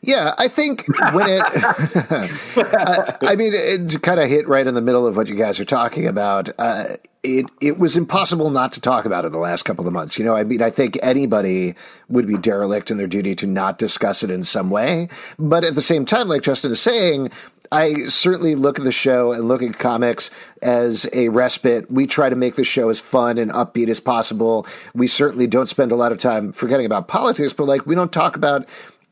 [0.00, 4.80] Yeah, I think when it, I, I mean, it, kind of hit right in the
[4.80, 8.80] middle of what you guys are talking about, uh, it it was impossible not to
[8.80, 10.18] talk about it the last couple of months.
[10.18, 11.74] You know, I mean, I think anybody
[12.08, 15.08] would be derelict in their duty to not discuss it in some way.
[15.38, 17.30] But at the same time, like Justin is saying,
[17.74, 20.30] I certainly look at the show and look at comics
[20.62, 21.90] as a respite.
[21.90, 24.64] We try to make the show as fun and upbeat as possible.
[24.94, 28.12] We certainly don't spend a lot of time forgetting about politics, but like we don't
[28.12, 28.68] talk about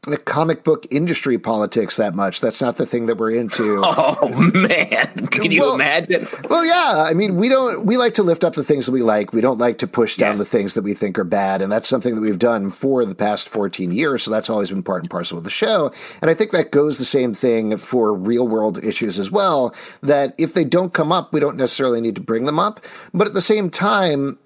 [0.08, 2.40] the comic book industry politics that much.
[2.40, 3.80] That's not the thing that we're into.
[4.14, 6.26] Oh man, can you Well- imagine?
[6.50, 7.04] Well, yeah.
[7.08, 7.84] I mean, we don't.
[7.86, 9.32] We like to lift up the things that we like.
[9.32, 10.38] We don't like to push down Yes.
[10.40, 13.14] the things that we think are bad, and that's something that we've done for the
[13.14, 14.22] past fourteen years.
[14.24, 15.92] So that's always been part and parcel of the show.
[16.20, 19.74] And I think that goes the same thing for real world issues as well.
[20.02, 22.84] That if they don't come up, we don't necessarily need to bring them up.
[23.14, 24.38] But at the same time,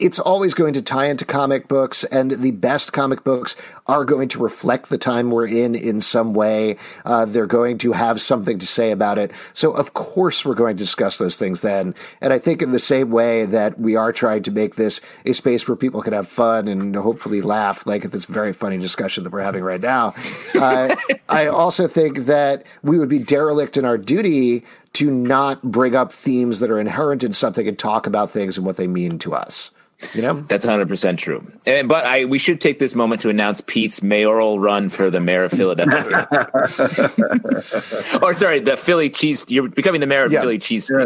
[0.00, 3.54] it's always going to tie into comic books, and the best comic books
[3.86, 6.76] are going to reflect the time we're in in some way.
[7.04, 9.30] Uh, they're going to have something to say about it.
[9.52, 11.94] So, of course, we're going to discuss those things then.
[12.20, 15.32] And I think, in the same way that we are trying to make this a
[15.32, 19.22] space where people can have fun and hopefully laugh, like at this very funny discussion
[19.22, 20.12] that we're having right now,
[20.54, 20.96] uh,
[21.28, 26.12] I also think that we would be derelict in our duty to not bring up
[26.12, 29.34] themes that are inherent in something and talk about things and what they mean to
[29.34, 29.70] us.
[30.14, 30.40] You know?
[30.42, 31.46] That's 100% true.
[31.66, 35.20] And, but I we should take this moment to announce Pete's mayoral run for the
[35.20, 36.28] mayor of Philadelphia.
[38.22, 39.44] or sorry, the Philly cheese.
[39.48, 40.40] You're becoming the mayor of Yeah.
[40.42, 40.90] Philly cheese.
[40.90, 41.04] Yeah,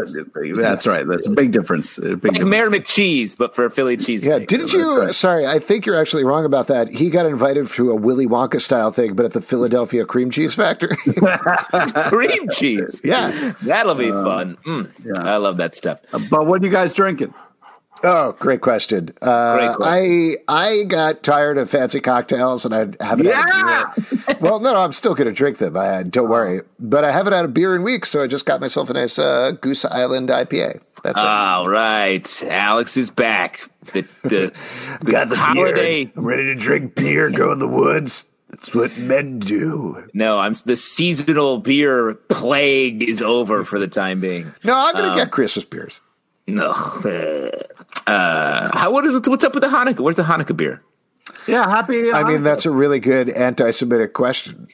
[0.57, 1.07] that's right.
[1.07, 1.99] That's a big difference.
[1.99, 2.51] A big Like difference.
[2.51, 4.25] Mayor McCheese, but for Philly cheese.
[4.25, 4.51] Yeah, steaks.
[4.53, 5.13] didn't you?
[5.13, 6.89] Sorry, I think you're actually wrong about that.
[6.89, 10.55] He got invited to a Willy Wonka style thing, but at the Philadelphia Cream Cheese
[10.55, 10.97] Factory.
[12.09, 13.01] cream cheese?
[13.05, 13.53] yeah.
[13.63, 14.57] That'll be uh, fun.
[14.67, 15.23] Mm, yeah.
[15.23, 16.01] I love that stuff.
[16.13, 17.35] Uh, but what are you guys drinking?
[18.05, 19.11] Oh, great question.
[19.21, 20.37] Uh, Great question.
[20.49, 23.27] I I got tired of fancy cocktails, and I haven't.
[23.27, 23.93] Had Yeah!
[23.97, 24.37] a beer.
[24.41, 25.77] Well, no, no, I'm still going to drink them.
[25.77, 26.61] I, don't worry.
[26.79, 29.19] But I haven't had a beer in weeks, so I just got myself a nice
[29.19, 30.81] uh, Goose Island IPA.
[31.03, 31.25] That's it.
[31.27, 33.69] All right, Alex is back.
[33.93, 34.53] The the,
[35.03, 36.11] the holiday.
[36.17, 38.25] I'm ready to drink beer, go in the woods.
[38.51, 40.09] That's what men do.
[40.15, 44.55] No, I'm the seasonal beer plague is over for the time being.
[44.65, 46.01] No, I'm going to get Christmas beers.
[46.49, 46.71] No,
[48.07, 50.01] uh, how what is what's up with the Hanukkah?
[50.01, 50.83] Where's the Hanukkah beer?
[51.47, 52.11] Yeah, happy.
[52.11, 54.67] I mean, that's a really good anti-Semitic question.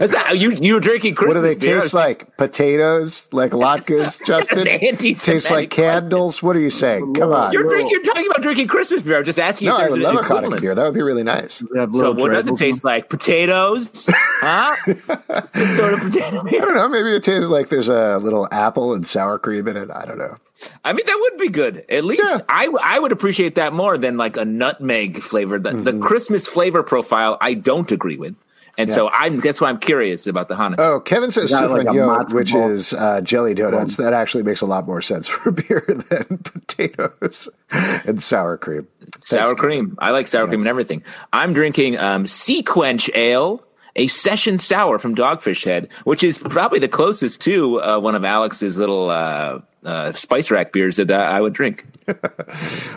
[0.00, 1.80] Is that you you were drinking What Christmas do they beer?
[1.80, 2.36] taste like?
[2.36, 3.28] Potatoes?
[3.32, 4.66] Like latkes, Justin?
[4.68, 6.42] anti-Semitic Taste like candles?
[6.42, 7.14] What are you saying?
[7.14, 7.52] Come on.
[7.52, 7.90] You're drinking.
[7.90, 9.18] You're talking about drinking Christmas beer.
[9.18, 9.66] I'm just asking.
[9.66, 10.54] no, if I would love a equivalent.
[10.54, 10.74] Hanukkah beer.
[10.76, 11.54] That would be really nice.
[11.54, 13.08] So little what does it taste like?
[13.08, 14.08] Potatoes?
[14.08, 14.76] huh?
[15.54, 16.88] Just sort of potato I don't know.
[16.88, 19.90] Maybe it tastes like there's a little apple and sour cream in it.
[19.90, 20.36] I don't know.
[20.84, 21.84] I mean, that would be good.
[21.88, 22.40] At least Yeah.
[22.48, 25.58] I I would appreciate that more than like a nutmeg flavor.
[25.58, 25.82] The, Mm-hmm.
[25.84, 28.34] the Christmas flavor profile, I don't agree with,
[28.78, 30.78] and so I'm that's why I'm curious about the Hanukkah.
[30.80, 32.70] Oh, Kevin says Got like a souffleur, which ball.
[32.70, 33.96] is uh, jelly donuts.
[33.96, 38.86] That actually makes a lot more sense for beer than potatoes and sour cream.
[39.24, 39.96] sour cream.
[39.98, 41.02] I like sour cream and everything.
[41.32, 43.62] I'm drinking um, SeaQuench Ale,
[43.94, 48.24] a session sour from Dogfish Head, which is probably the closest to uh, one of
[48.24, 51.86] Alex's little uh, uh, spice rack beers that uh, I would drink.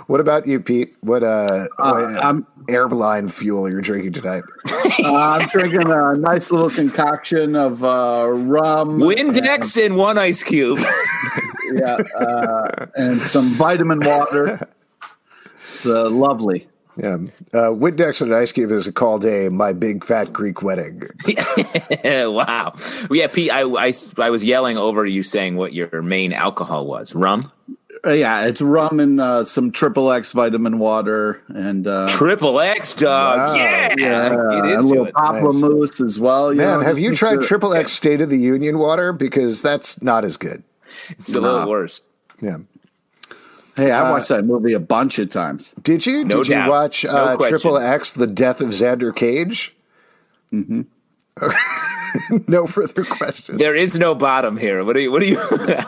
[0.07, 0.95] What about you, Pete?
[1.01, 4.43] What uh, what I'm- airline fuel you're drinking tonight?
[5.03, 10.79] Uh, I'm drinking a nice little concoction of uh, rum, Windex and one ice cube.
[11.73, 14.67] yeah, uh, and some vitamin water.
[15.69, 16.67] It's uh, lovely.
[16.97, 17.15] Yeah,
[17.53, 21.03] uh, Windex and ice cube is called a my big fat Greek wedding.
[22.03, 22.75] wow.
[23.09, 27.15] Yeah, Pete, I, I, I was yelling over you saying what your main alcohol was.
[27.15, 27.51] Rum?
[28.05, 32.95] Uh, yeah, it's rum and uh, some triple X vitamin water, and uh, Triple X,
[32.95, 33.37] dog.
[33.37, 33.53] Wow.
[33.55, 33.95] Yeah.
[33.95, 35.13] Get a into little it.
[35.15, 36.53] pamplemousse as well.
[36.53, 39.11] you Man, know, have you tried sure- Triple X State of the Union water?
[39.11, 40.63] Because that's not as good.
[41.11, 42.01] It's a little worse.
[42.41, 42.57] Yeah.
[43.79, 45.73] Hey, I watched that movie a bunch of times.
[45.81, 46.23] Did you?
[46.25, 47.59] No Did you watch No uh, question.
[47.59, 49.75] Triple X: The Death of Xander Cage?
[50.53, 50.81] Mm-hmm.
[52.47, 53.57] no further questions.
[53.57, 54.83] There is no bottom here.
[54.83, 55.11] What are you?
[55.11, 55.39] What are you?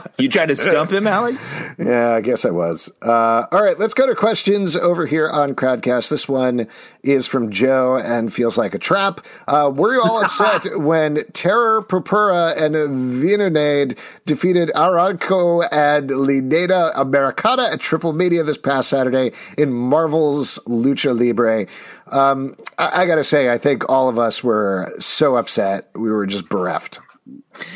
[0.18, 1.40] you trying to stump him, Alex?
[1.78, 2.92] Yeah, I guess I was.
[3.02, 6.10] Uh, all right, let's go to questions over here on Crowdcast.
[6.10, 6.68] This one
[7.04, 9.26] is from Joe and feels like a trap.
[9.48, 17.64] Uh, were you all upset when Terror Purpura and Vinonade defeated Aranco and Lineda Americana
[17.64, 21.68] at Triplemania this past Saturday in Marvel's Lucha Libre?
[22.12, 25.90] Um, I, I got to say, I think all of us were so upset.
[25.96, 27.00] We were just bereft.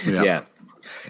[0.05, 0.41] Yeah.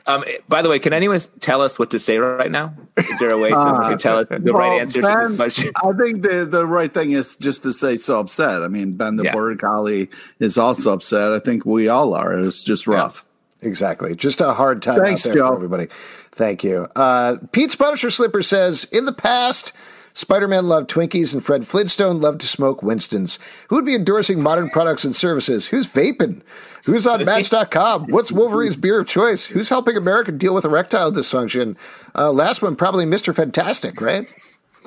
[0.07, 2.73] Um, by the way, can anyone tell us what to say right now?
[2.97, 5.35] Is there a way someone can tell us the Well, right answer to Ben, the
[5.37, 5.71] question?
[5.83, 8.61] I think the the right thing is just to say so upset.
[8.61, 9.33] I mean, Ben the Yeah.
[9.33, 10.09] Border Collie
[10.39, 11.31] is also upset.
[11.31, 12.33] I think we all are.
[12.43, 13.25] It's just rough.
[13.61, 14.15] Exactly.
[14.15, 15.47] Just a hard time Thanks, out there Joe.
[15.47, 15.87] for everybody.
[16.33, 16.87] Thank you.
[16.95, 19.73] Uh, Pete's Punisher Slipper says, in the past,
[20.15, 23.37] Spider-Man loved Twinkies and Fred Flintstone loved to smoke Winstons.
[23.67, 25.67] Who would be endorsing modern products and services?
[25.67, 26.41] Who's vaping?
[26.85, 28.07] Who's on Match.com?
[28.07, 29.45] What's Wolverine's beer of choice?
[29.45, 31.75] Who's helping America deal with erectile dysfunction?
[32.15, 33.35] Uh, last one, probably Mr.
[33.35, 34.33] Fantastic, right?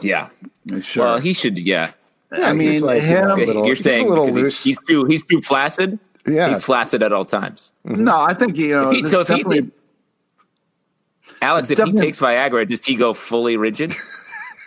[0.01, 0.31] Yeah.
[0.81, 1.05] Sure.
[1.05, 1.59] Well, he should.
[1.59, 1.93] Yeah.
[2.33, 4.65] I he's mean, like, you know, a little, you're he's saying a little loose.
[4.65, 5.99] he's, he's too he's too flaccid.
[6.27, 6.49] Yeah.
[6.49, 7.73] He's flaccid at all times.
[7.85, 8.91] No, I think you know.
[8.91, 9.73] If he, so if he did,
[11.41, 13.95] Alex, if he takes Viagra, does he go fully rigid?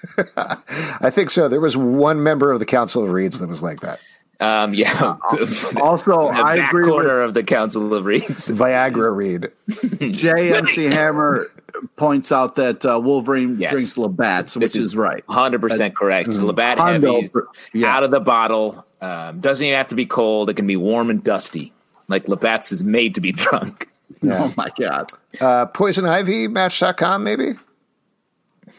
[0.38, 1.48] I think so.
[1.48, 4.00] There was one member of the Council of Reeds that was like that.
[4.40, 5.18] Um, yeah.
[5.82, 8.48] also, the I back agree with corner of the Council of Reeds.
[8.50, 9.50] Viagra Reed.
[9.70, 11.52] JMC Hammer
[11.96, 13.72] points out that uh, Wolverine Yes.
[13.72, 15.26] drinks Labatt's, which is is, right.
[15.28, 16.30] 100% correct.
[16.30, 17.32] Labatt Hundo, heavies,
[17.74, 17.96] yeah.
[17.96, 18.84] out of the bottle.
[19.00, 20.50] Um, doesn't even have to be cold.
[20.50, 21.72] It can be warm and dusty.
[22.08, 23.88] Like Labatt's is made to be drunk.
[24.24, 25.10] Oh my god!
[25.40, 27.54] Uh, Poison Ivy, Match.com, maybe?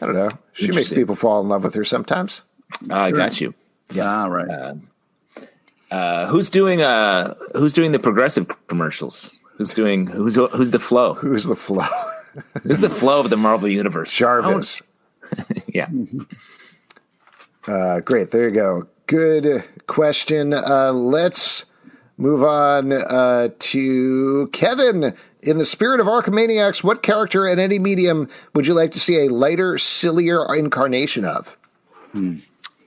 [0.03, 0.29] I don't know.
[0.53, 2.41] She makes people fall in love with her sometimes.
[2.89, 3.53] I got you.
[3.91, 4.75] Yeah, all right.
[5.91, 9.31] Uh, who's doing uh who's doing the progressive commercials?
[9.57, 11.13] Who's doing who's who's the flow?
[11.13, 11.87] Who's the flow?
[12.63, 14.11] Who's the flow of the Marvel universe?
[14.11, 14.81] Jarvis.
[15.67, 15.87] Yeah.
[17.65, 18.31] Uh, great.
[18.31, 18.87] There you go.
[19.07, 20.53] Good question.
[20.53, 21.63] Uh, let's
[22.17, 25.15] move on uh, to Kevin.
[25.45, 29.25] In the spirit of Arkhamaniacs, what character in any medium would you like to see
[29.25, 31.57] a lighter, sillier incarnation of?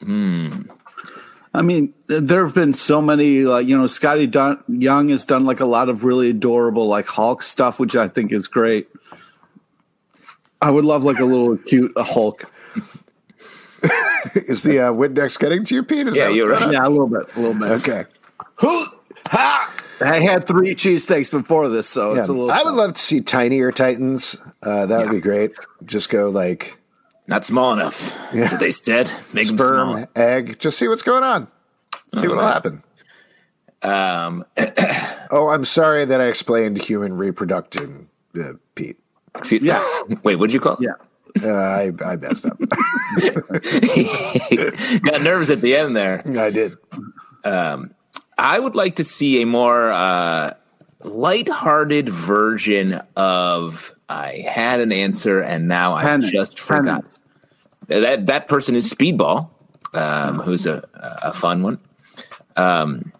[0.00, 0.62] Hmm.
[1.54, 5.44] I mean, there have been so many, like you know, Skottie Dun- Young has done
[5.44, 8.88] like a lot of really adorable like Hulk stuff, which I think is great.
[10.60, 12.52] I would love like a little cute Hulk.
[14.34, 16.16] Is the uh, Windex getting to your penis?
[16.16, 16.72] Yeah, you're right.
[16.72, 17.70] Yeah, a little bit, a little bit.
[17.70, 18.04] Okay.
[20.00, 22.20] I had three cheesesteaks before this, so Yeah.
[22.20, 22.50] it's a little.
[22.50, 24.36] I would love to see tinier Titans.
[24.62, 25.52] Uh, that would be great.
[25.84, 26.78] Just go like
[27.26, 28.12] Not small enough.
[28.32, 29.10] That's what they said.
[29.32, 30.06] Make them sperm, small.
[30.14, 30.58] egg.
[30.58, 31.48] Just see what's going on.
[32.14, 32.82] See what'll happen.
[33.82, 34.44] Um,
[35.28, 38.96] Oh, I'm sorry that I explained human reproduction, uh, Pete.
[39.34, 39.82] excuse, Yeah.
[40.22, 40.76] Wait, what'd you call?
[40.80, 40.92] Yeah.
[41.42, 42.56] Uh, I, I messed up.
[45.02, 46.22] Got nervous at the end there.
[46.38, 46.76] I did.
[48.38, 50.54] I would like to see a more uh,
[51.02, 57.04] lighthearted version of I had an answer and now I just forgot.
[57.88, 59.48] That that person is Speedball,
[59.94, 61.78] um, who's a a fun one.
[62.56, 63.12] Um,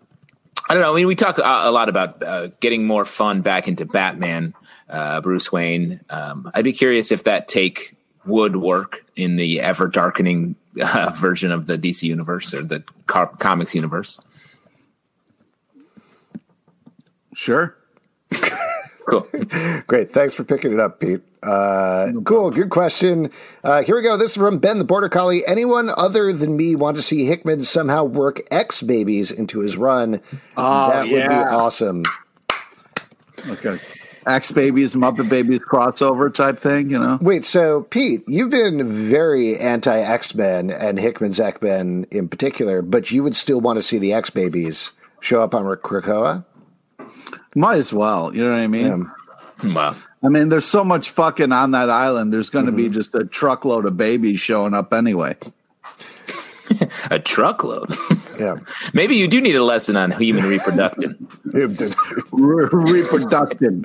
[0.69, 0.93] I don't know.
[0.93, 4.55] I mean, we talk a, a lot about uh, getting more fun back into Batman,
[4.89, 6.01] uh, Bruce Wayne.
[6.11, 11.53] Um, I'd be curious if that take would work in the ever darkening uh, version
[11.53, 14.19] of the DC universe or the car- comics universe.
[17.37, 17.77] Sure.
[19.09, 19.29] Cool.
[19.87, 20.13] Great.
[20.13, 21.21] Thanks for picking it up, Pete.
[21.43, 22.51] Uh, cool.
[22.51, 23.31] Good question.
[23.63, 24.17] Uh, here we go.
[24.17, 25.47] This is from Ben the Border Collie.
[25.47, 30.23] Anyone other than me want to see Hickman somehow work X babies into his run?
[30.57, 32.05] Oh, that would be awesome.
[33.47, 33.79] Okay.
[34.27, 37.17] X Babies, Muppet Babies crossover type thing, you know?
[37.21, 42.83] Wait, so Pete, you've been very anti X Men and Hickman's X Men in particular,
[42.83, 46.45] but you would still want to see the X babies show up on Krakoa?
[47.57, 48.33] Might as well.
[48.35, 49.11] You know what I mean?
[49.65, 49.97] wow.
[50.23, 52.33] I mean, there's so much fucking on that island.
[52.33, 55.37] There's going to be just a truckload of babies showing up anyway.
[57.11, 57.95] A truckload.
[58.39, 58.57] Yeah.
[58.93, 61.27] Maybe you do need a lesson on human reproduction.
[61.53, 63.83] Re- reproductive.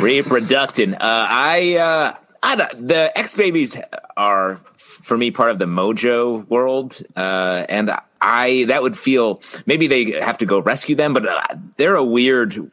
[0.00, 0.94] reproducting.
[0.94, 3.76] Uh, I, uh, I don't- the X babies
[4.16, 7.90] are for me part of the Mojo world, uh, and
[8.22, 11.42] I that would feel maybe they have to go rescue them, but uh,
[11.76, 12.70] they're a weird.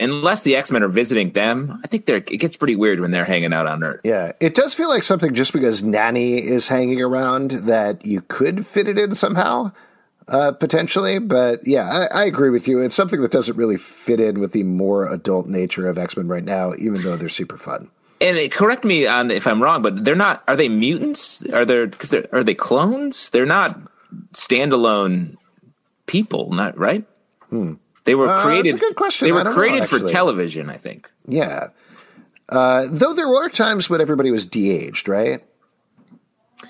[0.00, 3.10] Unless the X Men are visiting them, I think they're it gets pretty weird when
[3.10, 4.00] they're hanging out on Earth.
[4.04, 8.64] Yeah, it does feel like something just because Nanny is hanging around that you could
[8.64, 9.72] fit it in somehow,
[10.28, 11.18] uh, potentially.
[11.18, 12.78] But yeah, I, I agree with you.
[12.78, 16.28] It's something that doesn't really fit in with the more adult nature of X Men
[16.28, 17.90] right now, even though they're super fun.
[18.20, 20.44] And it, correct me on if I'm wrong, but they're not.
[20.46, 21.44] Are they mutants?
[21.46, 23.30] Are they because are they clones?
[23.30, 23.76] They're not
[24.32, 25.36] standalone
[26.06, 27.04] people, not right?
[28.08, 28.80] They were Uh, that's a created.
[28.80, 29.26] good question.
[29.28, 31.08] They were don't know, created for television, I think.
[31.26, 31.68] Yeah.
[32.48, 35.42] Uh, though there were times when everybody was de-aged, right?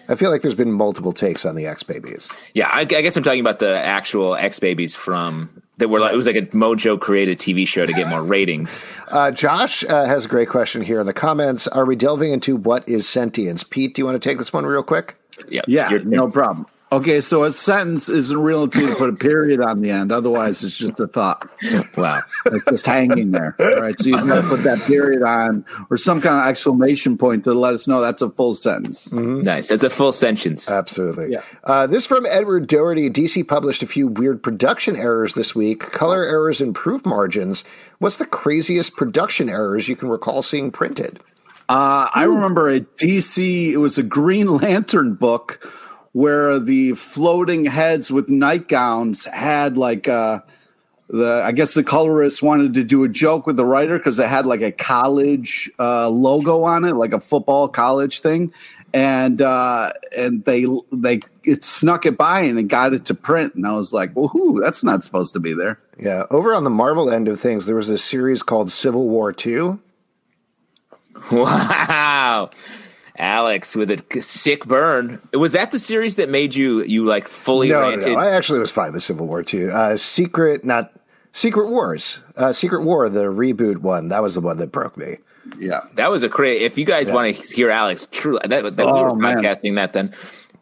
[0.08, 2.28] I feel like there's been multiple takes on the X babies.
[2.54, 6.12] Yeah, I, I guess I'm talking about the actual X babies from that were like
[6.12, 8.84] it was like a Mojo created TV show to get more ratings.
[9.08, 11.66] Uh, Josh uh, has a great question here in the comments.
[11.68, 13.64] Are we delving into what is sentience?
[13.64, 15.16] Pete, do you want to take this one real quick?
[15.48, 16.66] Yeah, Yeah, no problem.
[16.90, 20.10] Okay, so a sentence isn't real until you put a period on the end.
[20.10, 21.46] Otherwise, it's just a thought.
[21.96, 22.22] Wow.
[22.46, 23.54] It's just hanging there.
[23.60, 27.18] All right, so you got to put that period on or some kind of exclamation
[27.18, 29.12] point to let us know that's a full sentence.
[29.12, 29.68] nice.
[29.68, 30.70] That's a full sentence.
[30.70, 31.32] Absolutely.
[31.32, 31.42] Yeah.
[31.64, 33.10] Uh, this from Edward Doherty.
[33.10, 35.80] DC published a few weird production errors this week.
[35.80, 37.64] Color errors and proof margins.
[37.98, 41.20] What's the craziest production errors you can recall seeing printed?
[41.68, 45.70] Uh, I remember a DC, it was a Green Lantern book
[46.18, 50.40] where the floating heads with nightgowns had like uh,
[51.08, 54.28] the I guess the colorist wanted to do a joke with the writer because it
[54.28, 58.52] had like a college uh, logo on it, like a football college thing,
[58.92, 63.54] and uh, and they they it snuck it by and it got it to print,
[63.54, 65.78] and I was like, well, whoo, that's not supposed to be there.
[66.00, 69.32] Yeah, over on the Marvel end of things, there was a series called Civil War
[69.32, 69.78] Two.
[71.30, 72.50] Wow.
[73.18, 75.20] Alex with a sick burn.
[75.32, 78.12] Was that the series that made you you like fully No, no, ranted?
[78.12, 79.70] no, I actually was fine with Civil War Two.
[79.70, 80.92] Uh, Secret, not
[81.32, 82.20] Secret Wars.
[82.36, 84.08] Uh, Secret War, the reboot one.
[84.08, 85.18] That was the one that broke me.
[85.58, 86.60] Yeah, That was a great.
[86.62, 89.38] If you guys want to hear Alex, truly, that, that we Oh, were man.
[89.38, 90.12] podcasting that then.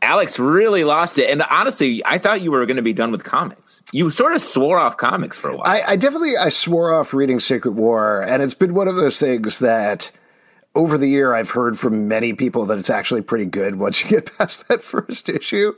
[0.03, 3.25] Alex really lost it, and honestly, I thought you were going to be done with
[3.25, 3.83] comics.
[3.93, 5.67] You sort of swore off comics for a while.
[5.67, 9.19] I, I definitely I swore off reading Secret War, and it's been one of those
[9.19, 10.13] things that
[10.77, 14.11] over the year I've heard from many people that it's actually pretty good once you
[14.11, 15.75] get past that first issue.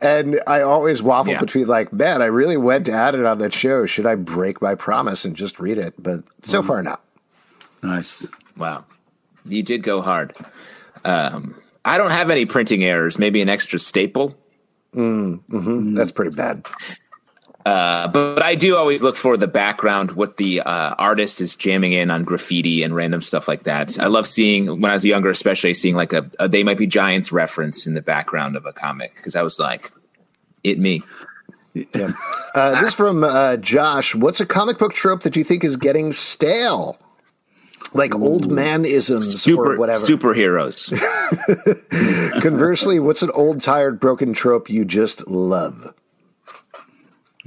[0.00, 1.40] And I always waffle Yeah.
[1.40, 3.84] between like, man, I really went at it on that show.
[3.84, 5.94] Should I break my promise and just read it?
[5.98, 6.68] But so mm-hmm.
[6.68, 7.02] far, not.
[7.82, 8.26] nice.
[8.56, 8.84] wow,
[9.44, 10.34] you did go hard.
[11.04, 13.18] Um, I don't have any printing errors.
[13.18, 14.36] Maybe an extra staple.
[14.94, 15.58] Mm, mm-hmm.
[15.58, 15.96] mm.
[15.96, 16.66] That's pretty bad.
[17.66, 21.56] Uh, but, but I do always look for the background, what the uh, artist is
[21.56, 23.98] jamming in on graffiti and random stuff like that.
[23.98, 26.86] I love seeing when I was younger, especially seeing like a, a "They Might Be
[26.86, 29.90] Giants" reference in the background of a comic because I was like,
[30.62, 31.02] "It me."
[31.74, 32.12] Yeah.
[32.54, 34.14] Uh, this from uh, Josh.
[34.14, 37.00] What's a comic book trope that you think is getting stale?
[37.92, 40.06] Like old man isms or Super whatever.
[40.06, 40.92] superheroes.
[42.42, 45.92] Conversely, what's an old, tired, broken trope you just love?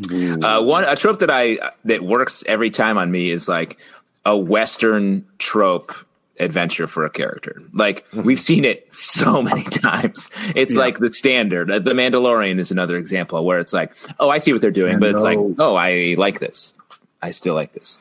[0.07, 3.77] Uh, one a trope that I that works every time on me is like
[4.25, 5.93] a Western trope
[6.39, 7.61] adventure for a character.
[7.73, 10.29] Like we've seen it so many times.
[10.55, 11.67] It's like the standard.
[11.67, 15.09] The Mandalorian is another example where it's like, oh, I see what they're doing, but
[15.09, 16.73] it's like, oh, I like this.
[17.21, 17.97] I still like this.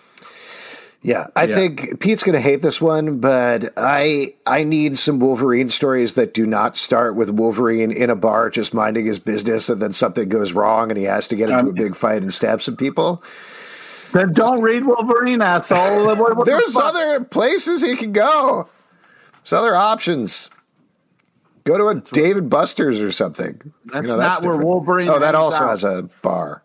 [1.00, 1.54] Yeah, I Yeah.
[1.54, 6.34] think Pete's going to hate this one, but I I need some Wolverine stories that
[6.34, 10.28] do not start with Wolverine in a bar just minding his business, and then something
[10.28, 12.76] goes wrong and he has to get into Um, a big fight and stab some
[12.76, 13.22] people.
[14.12, 16.06] Then don't read Wolverine, asshole.
[16.16, 18.66] What- what There's other places he can go.
[19.44, 20.50] There's other options.
[21.64, 23.60] Go to a Dave & Buster's or something.
[23.84, 24.56] That's not where.
[24.56, 25.70] Wolverine Oh, that also out.
[25.70, 26.62] has a bar.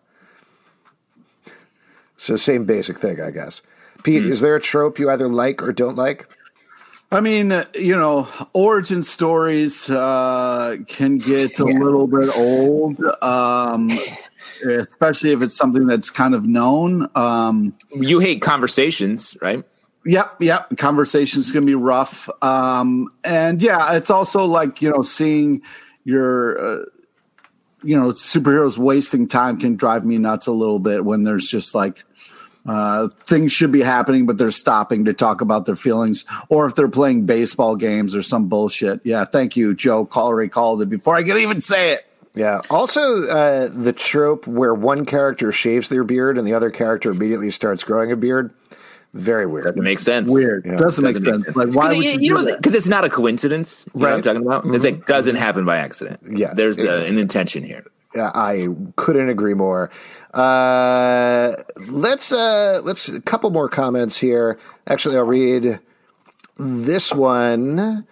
[2.17, 3.61] So same basic thing, I guess.
[4.03, 6.37] Pete, is there a trope you either like or don't like?
[7.11, 13.91] I mean, uh, you know, origin stories uh, can get a little bit old, um,
[14.65, 17.07] especially if it's something that's kind of known.
[17.15, 19.63] Um, You hate conversations, right?
[20.05, 20.75] Yep, yep.
[20.77, 25.61] Conversations can be rough, um, and yeah, it's also like you know seeing
[26.03, 26.85] your uh,
[27.83, 31.73] you know superheroes wasting time can drive me nuts a little bit when there's just
[31.75, 32.03] like
[32.65, 36.75] uh, things should be happening, but they're stopping to talk about their feelings, or if
[36.75, 39.01] they're playing baseball games or some bullshit.
[39.03, 40.05] Yeah, thank you, Joe.
[40.05, 42.05] Call already called it before I could even say it.
[42.35, 42.61] Yeah.
[42.69, 47.51] Also, uh, the trope where one character shaves their beard and the other character immediately
[47.51, 48.51] starts growing a beard.
[49.13, 49.65] Very weird.
[49.65, 50.27] Doesn't make sense.
[50.27, 50.65] Weird.
[50.65, 51.55] Yeah, doesn't, make Doesn't sense.
[51.55, 52.57] Like, why would you, you do know that?
[52.57, 53.85] because it's not a coincidence.
[53.93, 54.23] You know what I'm Right.
[54.23, 54.65] talking about?
[54.73, 56.21] It's like doesn't happen by accident.
[56.27, 57.09] Yeah, there's uh, exactly.
[57.09, 57.85] an intention here.
[58.15, 59.89] I couldn't agree more.
[60.33, 61.53] Uh,
[61.87, 64.59] let's uh, let's a couple more comments here.
[64.87, 65.79] Actually, I'll read
[66.57, 68.05] this one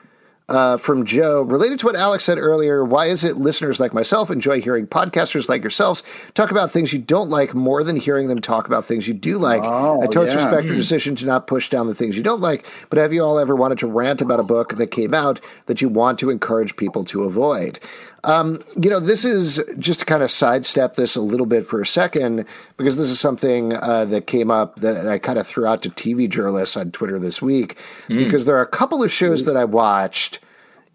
[0.51, 2.83] uh, from Joe related to what Alex said earlier.
[2.83, 6.99] Why is it listeners like myself enjoy hearing podcasters like yourselves talk about things you
[6.99, 9.61] don't like more than hearing them talk about things you do like?
[9.63, 10.43] Oh, I totally yeah.
[10.43, 13.23] respect your decision to not push down the things you don't like, but have you
[13.23, 16.29] all ever wanted to rant about a book that came out that you want to
[16.29, 17.79] encourage people to avoid?
[18.23, 21.81] Um, you know, this is just to kind of sidestep this a little bit for
[21.81, 22.45] a second,
[22.77, 25.89] because this is something uh, that came up that I kind of threw out to
[25.89, 29.65] TV journalists on Twitter this week, because there are a couple of shows that I
[29.65, 30.39] watched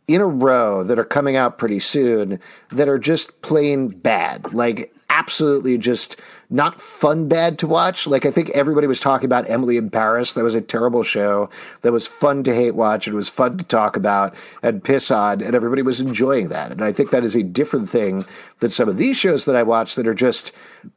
[0.06, 2.38] in a row that are coming out pretty soon
[2.70, 4.52] that are just plain bad.
[4.52, 6.16] Like, absolutely just
[6.48, 8.06] not fun bad to watch.
[8.06, 10.32] Like, I think everybody was talking about Emily in Paris.
[10.32, 11.50] That was a terrible show
[11.82, 13.08] that was fun to hate watch.
[13.08, 16.70] It was fun to talk about and piss on, and everybody was enjoying that.
[16.70, 18.24] And I think that is a different thing
[18.60, 20.52] than some of these shows that I watch that are just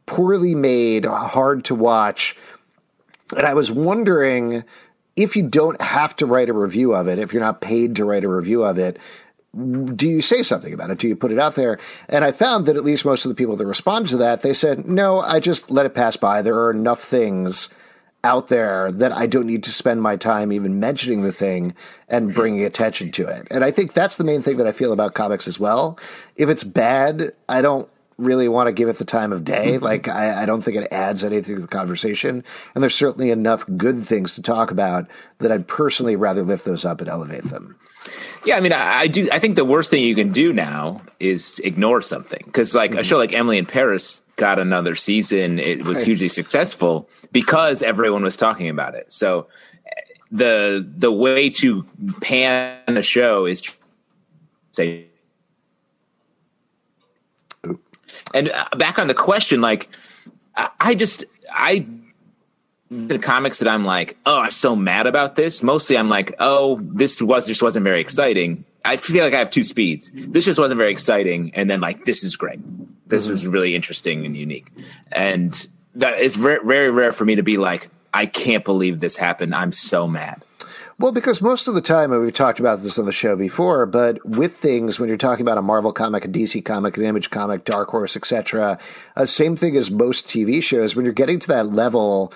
[0.05, 2.37] poorly made, hard to watch.
[3.35, 4.63] And I was wondering
[5.15, 8.05] if you don't have to write a review of it, if you're not paid to
[8.05, 8.97] write a review of it,
[9.55, 10.99] do you say something about it?
[10.99, 11.79] Do you put it out there?
[12.07, 14.53] And I found that at least most of the people that responded to that, they
[14.53, 16.41] said, no, I just let it pass by.
[16.41, 17.69] There are enough things
[18.23, 21.73] out there that I don't need to spend my time even mentioning the thing
[22.07, 23.47] and bringing attention to it.
[23.49, 25.97] And I think that's the main thing that I feel about comics as well.
[26.35, 27.89] If it's bad, I don't
[28.19, 29.77] really want to give it the time of day.
[29.77, 32.43] Like, I, I don't think it adds anything to the conversation.
[32.75, 35.07] And there's certainly enough good things to talk about
[35.39, 37.75] that I'd personally rather lift those up and elevate them.
[38.45, 39.27] Yeah, I mean, I, I do.
[39.31, 43.03] I think the worst thing you can do now is ignore something because, like, a
[43.03, 45.59] show like Emily in Paris got another season.
[45.59, 46.07] It was Right.
[46.07, 49.11] hugely successful because everyone was talking about it.
[49.11, 49.47] So,
[49.85, 50.01] eh,
[50.31, 51.83] the the way to
[52.21, 53.61] pan a show is
[54.71, 55.05] say.
[58.33, 59.89] And uh, back on the question, like,
[60.79, 61.87] I, just I
[62.91, 65.63] the comics that I'm like, oh, I'm so mad about this.
[65.63, 68.65] Mostly, I'm like, oh, this was just wasn't very exciting.
[68.83, 70.09] I feel like I have two speeds.
[70.13, 72.59] This just wasn't very exciting, and then like, this is great.
[73.07, 74.67] This was really interesting and unique,
[75.11, 79.17] and that it's very very rare for me to be like, I can't believe this
[79.17, 79.53] happened.
[79.53, 80.43] I'm so mad.
[80.99, 83.85] Well, because most of the time, and we've talked about this on the show before,
[83.85, 87.29] but with things when you're talking about a Marvel comic, a DC comic, an Image
[87.29, 88.77] comic, Dark Horse, etc.,
[89.15, 90.97] uh, same thing as most TV shows.
[90.97, 92.33] When you're getting to that level,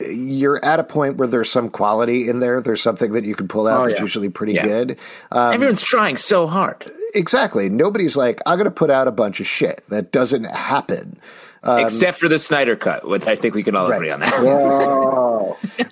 [0.00, 2.60] you're at a point where there's some quality in there.
[2.60, 4.02] There's something that you can pull out Oh, that's yeah.
[4.02, 4.66] usually pretty Yeah.
[4.66, 4.98] good.
[5.30, 7.68] Um, Everyone's trying so hard, exactly.
[7.68, 9.84] Nobody's like, I'm going to put out a bunch of shit.
[9.90, 11.18] That doesn't happen.
[11.64, 13.06] Um, except for the Snyder cut.
[13.06, 13.96] Which I think we can all Right.
[13.96, 14.42] agree on that.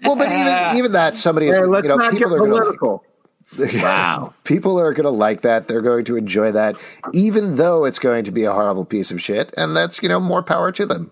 [0.02, 2.38] Well, but even even that, somebody is, hey, let's you know, not get people are
[2.38, 3.04] going to political.
[3.82, 4.32] Wow.
[4.44, 5.66] people are going to like that.
[5.66, 6.76] They're going to enjoy that,
[7.12, 9.52] even though it's going to be a horrible piece of shit.
[9.56, 11.10] And that's, you know, more power to them.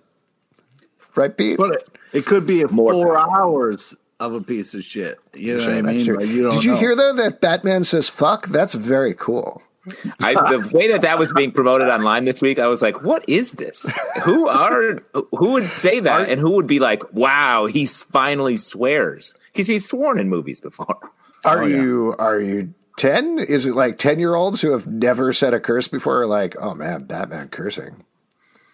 [1.16, 1.56] Right, Pete?
[1.56, 5.18] But it, it could be a More four hours of a piece of shit.
[5.34, 6.14] You know Sure, what I mean?
[6.14, 6.78] Like, you don't Did you know.
[6.78, 8.46] hear, though, that Batman says fuck?
[8.48, 9.60] That's very cool.
[10.20, 13.28] I, the way that that was being promoted online this week, I was like, "What
[13.28, 13.86] is this?
[14.22, 19.34] Who are who would say that, and who would be like, wow, he finally swears
[19.52, 20.98] because he's sworn in movies before."
[21.44, 21.76] Are Oh, yeah.
[21.76, 23.38] you are you 10?
[23.38, 26.56] Is it like 10 year olds who have never said a curse before are like,
[26.60, 28.04] oh man, Batman cursing?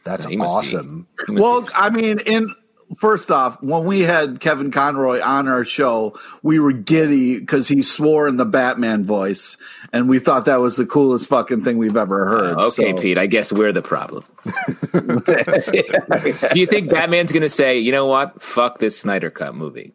[0.05, 1.07] That's He must be- awesome.
[1.29, 2.55] Well, I mean, in
[2.97, 7.83] first off, when we had Kevin Conroy on our show, we were giddy because he
[7.83, 9.57] swore in the Batman voice,
[9.93, 12.57] and we thought that was the coolest fucking thing we've ever heard.
[12.57, 14.25] Uh, okay, so- Pete, I guess we're the problem.
[14.93, 18.43] Do you think Batman's going to say, "You know what?
[18.43, 19.93] Fuck this Snyder Cut movie"?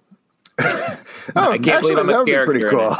[1.35, 2.95] Oh, I can't believe I'm a that would be pretty cool.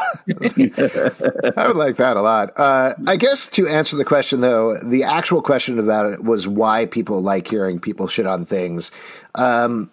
[1.57, 2.57] I would like that a lot.
[2.57, 6.86] Uh, I guess to answer the question, though, the actual question about it was why
[6.86, 8.91] people like hearing people shit on things.
[9.36, 9.91] Um,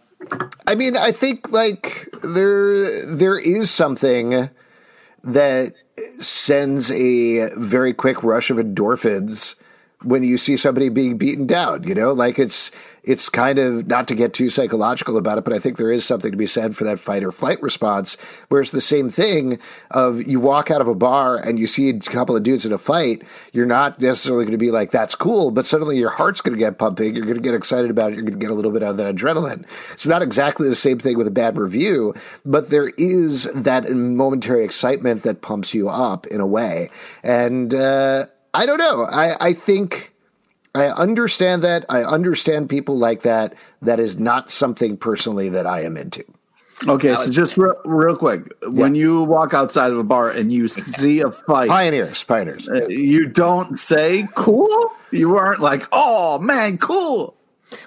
[0.67, 4.51] I mean, I think like there there is something
[5.25, 5.75] that
[6.21, 9.55] sends a very quick rush of endorphins
[10.03, 12.13] when you see somebody being beaten down you know?
[12.13, 12.71] Like it's
[13.07, 16.05] it's kind of not to get too psychological about it but i think there is
[16.05, 18.17] something to be said for that fight or flight response
[18.49, 19.59] where it's the same thing
[19.93, 22.73] of you walk out of a bar and you see a couple of dudes in
[22.73, 23.23] a fight
[23.53, 26.59] you're not necessarily going to be like that's cool but suddenly your heart's going to
[26.59, 28.73] get pumping you're going to get excited about it you're going to get a little
[28.73, 29.65] bit of that adrenaline.
[29.93, 32.13] It's not exactly the same thing with a bad review
[32.45, 36.91] but there is that momentary excitement that pumps you up in a way.
[37.23, 40.13] And uh, i don't know I, I think
[40.77, 41.87] I understand that.
[41.89, 43.55] I understand people like that.
[43.81, 46.23] That is not something personally that I am into.
[46.87, 50.69] Okay, so just real, real quick, when you walk outside of a bar and you
[50.69, 52.69] see a fight, Pioneers, pioneers.
[52.69, 57.35] uh, you don't say "cool." You aren't like, "Oh man, cool."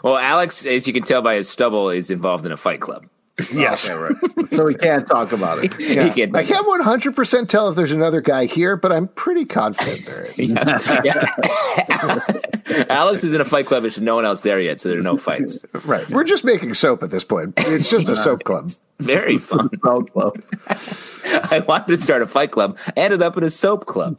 [0.03, 3.05] Well, Alex, as you can tell by his stubble, is involved in a fight club.
[3.54, 3.90] Yes.
[4.52, 5.70] So we can't talk about it.
[5.90, 6.04] Yeah.
[6.04, 6.36] He can't.
[6.36, 10.38] I can't 100% tell if there's another guy here, but I'm pretty confident there is.
[10.38, 11.26] Yeah.
[12.90, 13.84] Alex is in a fight club.
[13.84, 15.60] There's no one else there yet, so there are no fights.
[15.86, 16.08] Right.
[16.10, 17.54] We're just making soap at this point.
[17.58, 18.72] It's just a soap club.
[19.00, 19.70] Very fun.
[19.84, 20.34] So close.
[21.26, 22.78] I wanted to start a fight club.
[22.86, 24.18] I ended up in a soap club,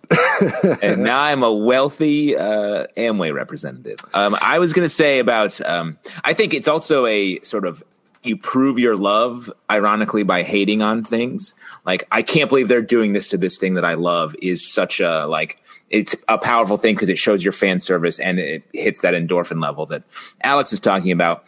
[0.83, 3.99] and now I'm a wealthy uh, Amway representative.
[4.15, 5.61] Um, I was going to say about.
[5.61, 7.83] Um, I think it's also a sort of
[8.23, 11.55] you prove your love, ironically, by hating on things.
[11.85, 14.35] Like I can't believe they're doing this to this thing that I love.
[14.43, 15.59] Is such a like.
[15.89, 19.61] It's a powerful thing because it shows your fan service and it hits that endorphin
[19.61, 20.05] level that
[20.43, 21.45] Alex is talking about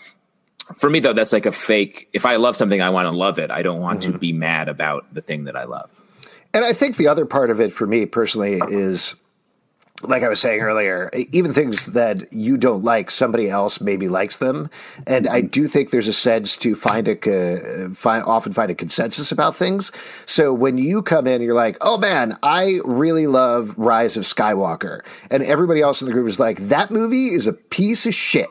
[0.76, 3.38] for me though that's like a fake if i love something i want to love
[3.38, 4.18] it i don't want to mm-hmm.
[4.18, 5.90] be mad about the thing that i love
[6.54, 9.14] And I think the other part of it for me personally is,
[10.02, 14.38] like I was saying earlier, even things that you don't like, somebody else maybe likes
[14.38, 14.70] them,
[15.06, 19.32] and I do think there's a sense to find a find often find a consensus
[19.32, 19.92] about things.
[20.26, 25.00] So when you come in, you're like, "Oh man, I really love Rise of Skywalker,"
[25.30, 28.48] and everybody else in the group is like, "That movie is a piece of shit."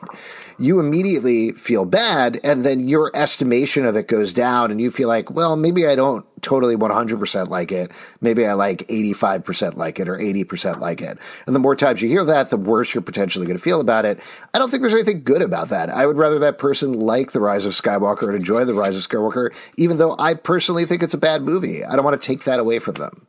[0.62, 5.08] You immediately feel bad, and then your estimation of it goes down, and you feel
[5.08, 7.90] like, well, maybe I don't totally 100% like it.
[8.20, 11.18] Maybe I like 85% like it or 80% like it.
[11.46, 14.04] And the more times you hear that, the worse you're potentially going to feel about
[14.04, 14.20] it.
[14.52, 15.88] I don't think there's anything good about that.
[15.88, 19.08] I would rather that person like The Rise of Skywalker and enjoy The Rise of
[19.08, 21.84] Skywalker, even though I personally think it's a bad movie.
[21.84, 23.26] I don't want to take that away from them.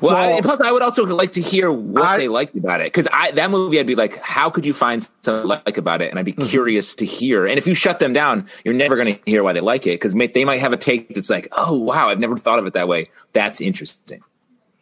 [0.00, 2.80] Well, well I, plus I would also like to hear what I, they liked about
[2.80, 6.02] it because I that movie I'd be like, how could you find something like about
[6.02, 6.10] it?
[6.10, 6.48] And I'd be mm-hmm.
[6.48, 7.46] curious to hear.
[7.46, 10.00] And if you shut them down, you're never going to hear why they like it
[10.00, 12.72] because they might have a take that's like, oh wow, I've never thought of it
[12.74, 13.10] that way.
[13.32, 14.22] That's interesting.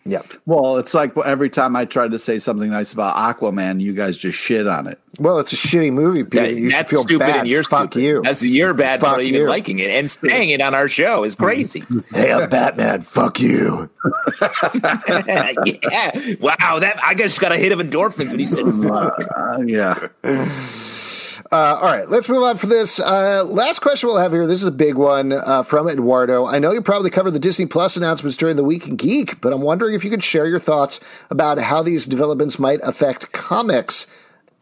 [0.09, 0.22] Yeah.
[0.46, 4.16] Well, it's like every time I tried to say something nice about Aquaman, you guys
[4.16, 4.98] just shit on it.
[5.18, 6.46] Well, it's a shitty movie, Peter.
[6.46, 7.40] That, you that's feel stupid, bad.
[7.40, 8.02] and you're Fuck stupid.
[8.02, 8.22] you.
[8.22, 11.34] That's you're bad Fuck for even liking it and saying it on our show is
[11.34, 11.84] crazy.
[12.12, 13.02] hey, I'm Batman.
[13.02, 13.90] Fuck you.
[14.72, 15.52] yeah.
[16.40, 16.78] Wow.
[16.78, 19.18] That I just got a hit of endorphins when he said fuck.
[19.36, 20.09] Uh, yeah.
[21.51, 23.01] Uh, all right, let's move on for this.
[23.01, 24.46] Uh, last question we'll have here.
[24.46, 26.44] This is a big one uh, from Eduardo.
[26.44, 29.55] I know you probably covered the Disney Plus announcements during the Week in Geek, but
[29.55, 34.07] I'm wondering if you could share your thoughts about how these developments might affect comics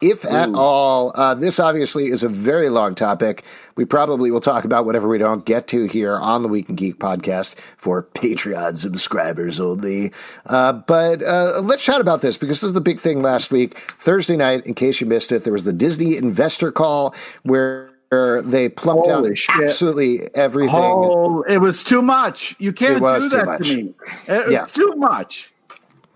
[0.01, 0.55] if at Ooh.
[0.55, 1.11] all.
[1.15, 3.43] Uh, this obviously is a very long topic.
[3.75, 6.75] We probably will talk about whatever we don't get to here on the Week in
[6.75, 10.11] Geek podcast for Patreon subscribers only.
[10.45, 13.77] Uh, but uh, let's chat about this because this is the big thing last week.
[13.99, 18.69] Thursday night, in case you missed it, there was the Disney investor call where they
[18.69, 19.65] plumped Holy out shit.
[19.65, 20.75] absolutely everything.
[20.75, 22.55] Oh, it was too much.
[22.59, 23.93] You can't do that to me.
[24.27, 24.65] It's yeah.
[24.65, 25.51] too much.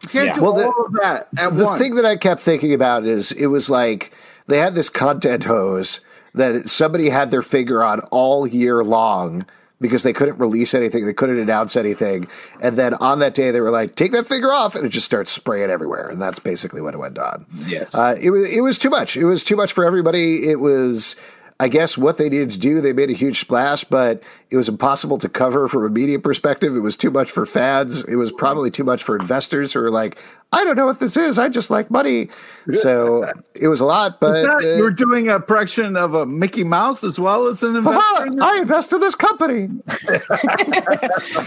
[0.04, 0.34] You can't yeah.
[0.34, 1.80] do well, all the, of that at The once.
[1.80, 4.12] thing that I kept thinking about is it was like
[4.48, 6.02] they had this content hose
[6.34, 9.46] that somebody had their finger on all year long
[9.80, 12.28] because they couldn't release anything, they couldn't announce anything,
[12.62, 15.08] and then on that day they were like, "Take that finger off," and it just
[15.08, 17.48] starts spraying everywhere, and that's basically what it went on.
[17.66, 19.18] Yes, uh, it was it was too much.
[19.18, 20.48] It was too much for everybody.
[20.50, 21.16] It was
[21.62, 24.68] I guess what they needed to do, they made a huge splash, but it was
[24.68, 26.76] impossible to cover from a media perspective.
[26.76, 28.04] It was too much for fans.
[28.06, 30.18] It was probably too much for investors who were like,
[30.52, 31.38] I don't know what this is.
[31.38, 32.30] I just like money.
[32.74, 37.04] So it was a lot, but uh, you're doing a production of a Mickey Mouse
[37.04, 38.26] as well as an investor.
[38.26, 39.70] In I invest in this company.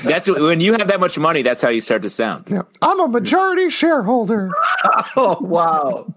[0.05, 1.43] that's when you have that much money.
[1.43, 2.47] That's how you start to sound.
[2.49, 2.63] Yeah.
[2.83, 4.53] I'm a majority shareholder.
[5.17, 6.15] oh wow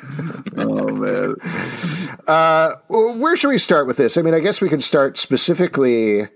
[0.56, 1.36] oh man.
[2.26, 4.16] Uh, where should we start with this?
[4.16, 6.28] I mean, I guess we can start specifically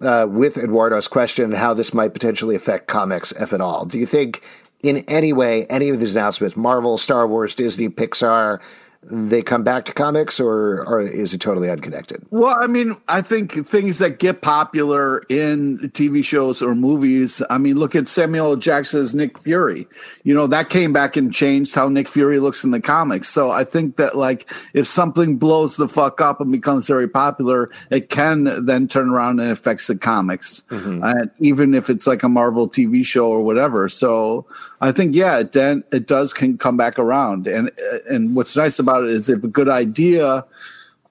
[0.00, 3.84] uh, with Eduardo's question: how this might potentially affect comics, if at all.
[3.84, 4.42] Do you think,
[4.82, 8.60] in any way, any of these announcements, Marvel, Star Wars, Disney, Pixar,
[9.02, 12.24] they come back to comics or, or is it totally unconnected?
[12.30, 17.56] Well, I mean, I think things that get popular in TV shows or movies, I
[17.56, 19.88] mean, look at Samuel Jackson's Nick Fury.
[20.22, 23.28] You know, that came back and changed how Nick Fury looks in the comics.
[23.30, 27.70] So I think that like if something blows the fuck up and becomes very popular,
[27.90, 30.62] it can then turn around and affects the comics.
[30.70, 31.02] Mm-hmm.
[31.02, 33.88] And even if it's like a Marvel TV show or whatever.
[33.88, 34.46] So
[34.80, 37.46] I think, yeah, it then it does can come back around.
[37.46, 37.70] And,
[38.08, 40.44] and what's nice about it is if a good idea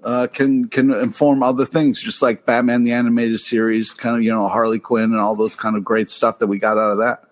[0.03, 4.31] uh, can can inform other things, just like Batman the animated series, kind of you
[4.31, 6.97] know Harley Quinn and all those kind of great stuff that we got out of
[6.99, 7.25] that.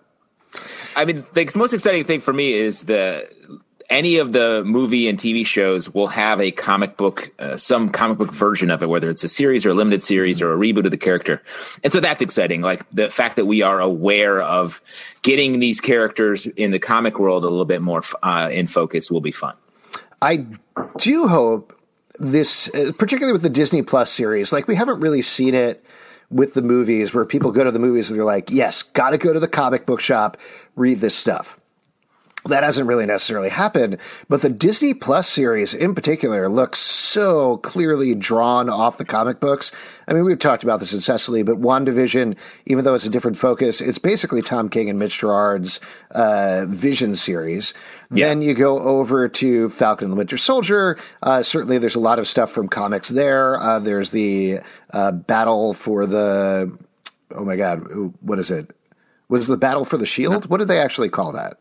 [0.94, 3.28] I mean, the most exciting thing for me is the
[3.90, 8.18] any of the movie and TV shows will have a comic book, uh, some comic
[8.18, 10.84] book version of it, whether it's a series or a limited series or a reboot
[10.84, 11.42] of the character.
[11.82, 12.60] And so that's exciting.
[12.60, 14.82] Like the fact that we are aware of
[15.22, 19.22] getting these characters in the comic world a little bit more uh, in focus will
[19.22, 19.54] be fun.
[20.20, 20.46] I
[20.98, 21.74] do hope
[22.18, 25.84] this, uh, particularly with the Disney Plus series, like we haven't really seen it
[26.30, 29.18] with the movies where people go to the movies and they're like, yes, got to
[29.18, 30.36] go to the comic book shop,
[30.76, 31.57] read this stuff.
[32.44, 38.14] That hasn't really necessarily happened, but the Disney Plus series in particular looks so clearly
[38.14, 39.72] drawn off the comic books.
[40.06, 43.80] I mean, we've talked about this incessantly, but WandaVision, even though it's a different focus,
[43.80, 45.80] it's basically Tom King and Mitch Gerads'
[46.12, 47.74] uh, Vision series.
[48.10, 48.28] Yeah.
[48.28, 50.96] Then you go over to Falcon and the Winter Soldier.
[51.22, 53.60] Uh, certainly, there's a lot of stuff from comics there.
[53.60, 54.60] Uh, there's the
[54.92, 56.72] uh, battle for the.
[57.34, 58.70] Oh my God, what is it?
[59.28, 60.48] Was the battle for the shield?
[60.48, 61.58] What did they actually call that?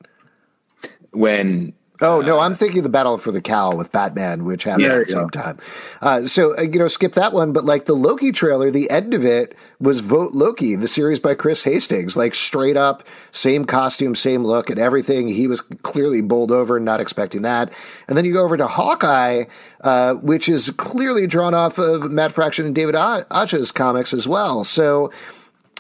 [1.11, 4.97] When Oh no, I'm thinking the Battle for the Cowl with Batman, which happened yeah,
[4.97, 5.57] at the same time.
[5.99, 7.53] Uh, so uh, you know, skip that one.
[7.53, 11.33] But like the Loki trailer, the end of it was "Vote Loki," the series by
[11.33, 15.27] Chris Hastings, like straight up, same costume, same look, and everything.
[15.27, 17.73] He was clearly bowled over, not expecting that.
[18.07, 19.45] And then you go over to Hawkeye,
[19.81, 24.63] uh, which is clearly drawn off of Matt Fraction and David Aja's comics as well.
[24.63, 25.11] So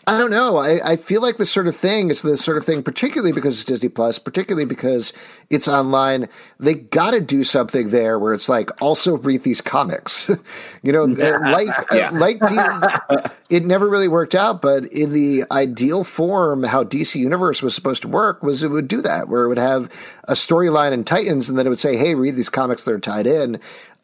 [0.09, 0.55] I don't know.
[0.55, 3.55] I, I feel like this sort of thing is the sort of thing, particularly because
[3.59, 5.11] it's Disney Plus, particularly because
[5.49, 6.29] it's online.
[6.61, 10.29] They got to do something there where it's like also read these comics.
[10.81, 12.09] you know, uh, like uh, Yeah.
[12.11, 17.61] like D- it never really worked out, but in the ideal form, how DC Universe
[17.61, 19.91] was supposed to work was it would do that, where it would have
[20.23, 22.99] a storyline in Titans, and then it would say, "Hey, read these comics that are
[22.99, 23.59] tied in."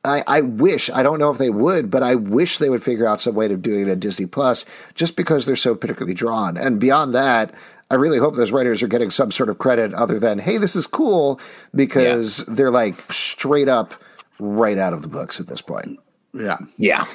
[0.06, 3.08] I, I wish I don't know if they would, but I wish they would figure
[3.08, 6.58] out some way of doing it at Disney Plus, just because they're so particularly drawn.
[6.58, 7.54] And beyond that,
[7.90, 10.76] I really hope those writers are getting some sort of credit other than, "Hey, this
[10.76, 11.40] is cool,"
[11.74, 13.94] because they're like straight up
[14.40, 16.00] right out of the books at this point.
[16.34, 16.58] Yeah.
[16.78, 17.06] Yeah.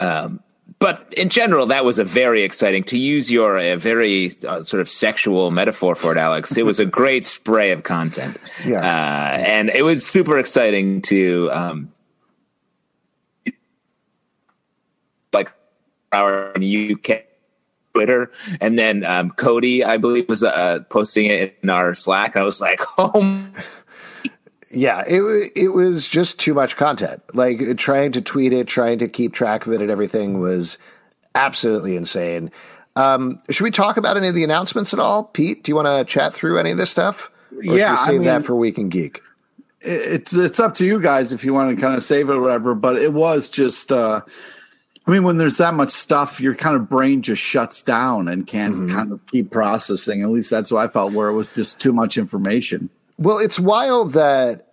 [0.00, 0.40] Um,
[0.78, 4.80] but in general, that was a very exciting to use your uh, very uh, sort
[4.80, 6.56] of sexual metaphor for it, Alex.
[6.56, 8.80] It was a great spray of content, Yeah.
[8.80, 11.92] uh, and it was super exciting to um,
[15.32, 15.52] like
[16.12, 17.24] our UK
[17.94, 22.36] Twitter, and then um, Cody, I believe, was uh, posting it in our Slack.
[22.36, 23.46] I was like, oh
[24.70, 27.22] Yeah, it it was just too much content.
[27.34, 30.78] Like trying to tweet it, trying to keep track of it, and everything was
[31.34, 32.50] absolutely insane.
[32.96, 35.62] Um, should we talk about any of the announcements at all, Pete?
[35.62, 37.30] Do you want to chat through any of this stuff?
[37.54, 39.22] Or Yeah, we I save that for Week in Geek.
[39.82, 42.40] it's it's up to you guys if you want to kind of save it or
[42.40, 42.74] whatever.
[42.74, 44.22] But it was just, uh,
[45.06, 48.46] I mean, when there's that much stuff, your kind of brain just shuts down and
[48.46, 50.22] can't kind of keep processing.
[50.22, 52.90] At least that's what I felt, where it was just too much information.
[53.18, 54.66] Well, it's wild that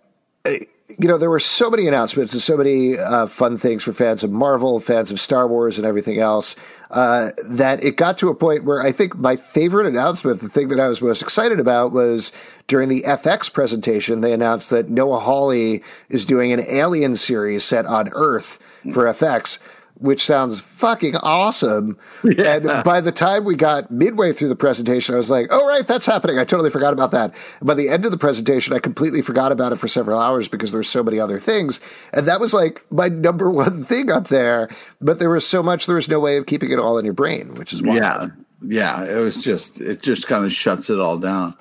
[0.44, 0.50] uh,
[0.98, 4.22] you know there were so many announcements and so many uh, fun things for fans
[4.22, 6.54] of Marvel, fans of Star Wars, and everything else.
[6.90, 10.68] Uh, that it got to a point where I think my favorite announcement, the thing
[10.68, 12.30] that I was most excited about, was
[12.68, 14.20] during the FX presentation.
[14.20, 18.58] They announced that Noah Hawley is doing an Alien series set on Earth
[18.92, 19.58] for FX.
[19.96, 21.96] Which sounds fucking awesome.
[22.24, 25.86] And by the time we got midway through the presentation, I was like, oh, right,
[25.86, 26.38] that's happening.
[26.38, 27.32] I totally forgot about that.
[27.60, 30.48] And by the end of the presentation, I completely forgot about it for several hours
[30.48, 31.80] because there were so many other things.
[32.12, 34.68] And that was like my number one thing up there.
[35.00, 37.14] But there was so much, there was no way of keeping it all in your
[37.14, 37.96] brain, which is why.
[37.96, 38.26] Yeah,
[38.62, 39.04] yeah.
[39.04, 41.56] It was just, it just kind of shuts it all down.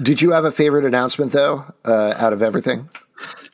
[0.00, 2.88] Did you have a favorite announcement, though, uh, out of everything?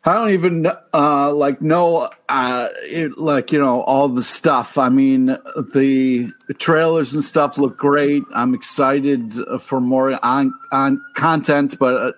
[0.02, 4.78] I don't even uh, like know uh, it, like you know all the stuff.
[4.78, 8.22] I mean, the trailers and stuff look great.
[8.34, 12.12] I'm excited for more on on content, but uh,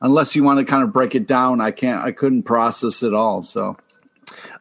[0.00, 2.04] unless you want to kind of break it down, I can't.
[2.04, 3.42] I couldn't process it all.
[3.42, 3.76] So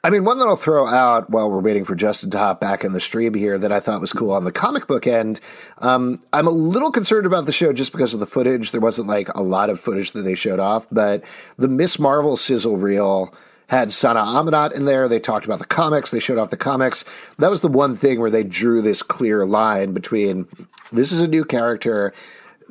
[0.03, 2.83] I mean, one that I'll throw out while we're waiting for Justin to hop back
[2.83, 5.39] in the stream here that I thought was cool on the comic book end.
[5.79, 8.71] Um, I'm a little concerned about the show just because of the footage.
[8.71, 11.23] There wasn't like a lot of footage that they showed off, but
[11.57, 13.33] the Miss Marvel sizzle reel
[13.67, 15.07] had Sana Amanat in there.
[15.07, 16.11] They talked about the comics.
[16.11, 17.05] They showed off the comics.
[17.39, 20.47] That was the one thing where they drew this clear line between
[20.91, 22.13] this is a new character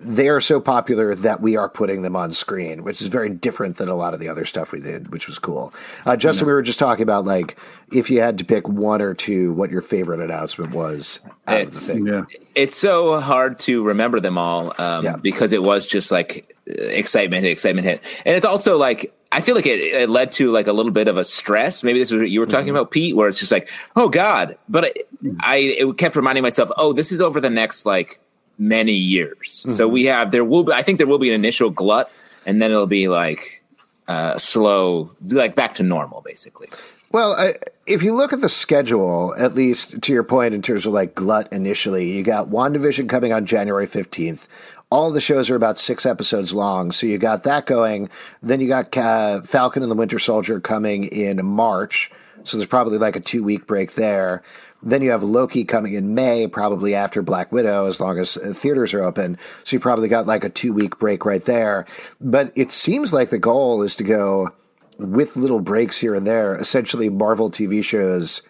[0.05, 3.77] they are so popular that we are putting them on screen, which is very different
[3.77, 5.73] than a lot of the other stuff we did, which was cool.
[6.05, 7.57] Uh, Justin, we were just talking about like
[7.93, 11.71] if you had to pick one or two, what your favorite announcement was out of
[11.73, 12.07] the It's- thing.
[12.07, 12.23] yeah,
[12.55, 15.17] it's so hard to remember them all um, Yeah.
[15.17, 19.55] because it was just like excitement hit, excitement hit, and it's also like I feel
[19.55, 21.83] like it, it led to like a little bit of a stress.
[21.83, 24.59] Maybe this is what you were talking about, Pete, where it's just like, oh God,
[24.69, 24.93] but I,
[25.41, 28.21] I it kept reminding myself, oh, this is over the next like
[28.59, 29.65] many years.
[29.69, 32.11] So we have there will be I think there will be an initial glut,
[32.47, 33.63] and then it'll be like
[34.09, 36.69] uh, slow, like back to normal, basically.
[37.13, 37.55] Well, I,
[37.87, 41.15] if you look at the schedule, at least to your point in terms of like
[41.15, 44.47] glut initially, you got WandaVision coming on January 15th.
[44.91, 46.93] All the shows are about six episodes long.
[46.93, 48.11] So you got that going.
[48.43, 52.11] Then you got uh, Falcon and the Winter Soldier coming in March.
[52.45, 54.43] So there's probably like a two week break there.
[54.83, 58.53] Then you have Loki coming in May, probably after Black Widow, as long as uh,
[58.53, 59.39] theaters are open.
[59.65, 61.87] So you probably got like a two week break right there.
[62.21, 64.53] But it seems like the goal is to go
[64.99, 68.43] with little breaks here and there, essentially Marvel TV shows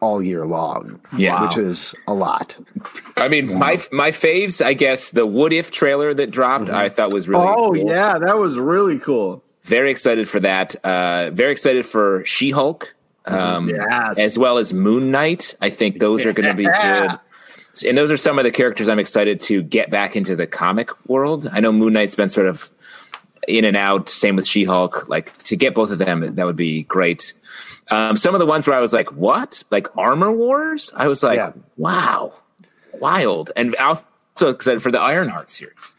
[0.00, 1.00] all year long.
[1.16, 1.46] Yeah.
[1.46, 2.58] Which is a lot.
[3.16, 7.12] I mean, my my faves, I guess, the What If trailer that dropped, I thought
[7.12, 7.46] was really.
[7.46, 7.54] Cool.
[7.56, 7.86] Oh cool.
[7.88, 9.42] yeah, that was really cool.
[9.62, 10.74] very excited for that.
[10.84, 12.94] Uh, very excited for She Hulk,
[13.26, 14.18] um, Yes.
[14.18, 15.54] as well as Moon Knight.
[15.60, 17.18] I think those are going to be good.
[17.86, 20.88] And those are some of the characters I'm excited to get back into the comic
[21.08, 21.48] world.
[21.52, 22.70] I know Moon Knight's been sort of
[23.46, 24.08] in and out.
[24.08, 25.08] Same with She Hulk.
[25.10, 27.34] Like to get both of them, that would be great.
[27.90, 30.90] Um, some of the ones where I was like, "What?" Like Armor Wars.
[30.96, 31.52] I was like, Yeah.
[31.76, 32.32] "Wow,
[32.94, 34.04] wild!" And also
[34.48, 35.94] excited for the Ironheart series.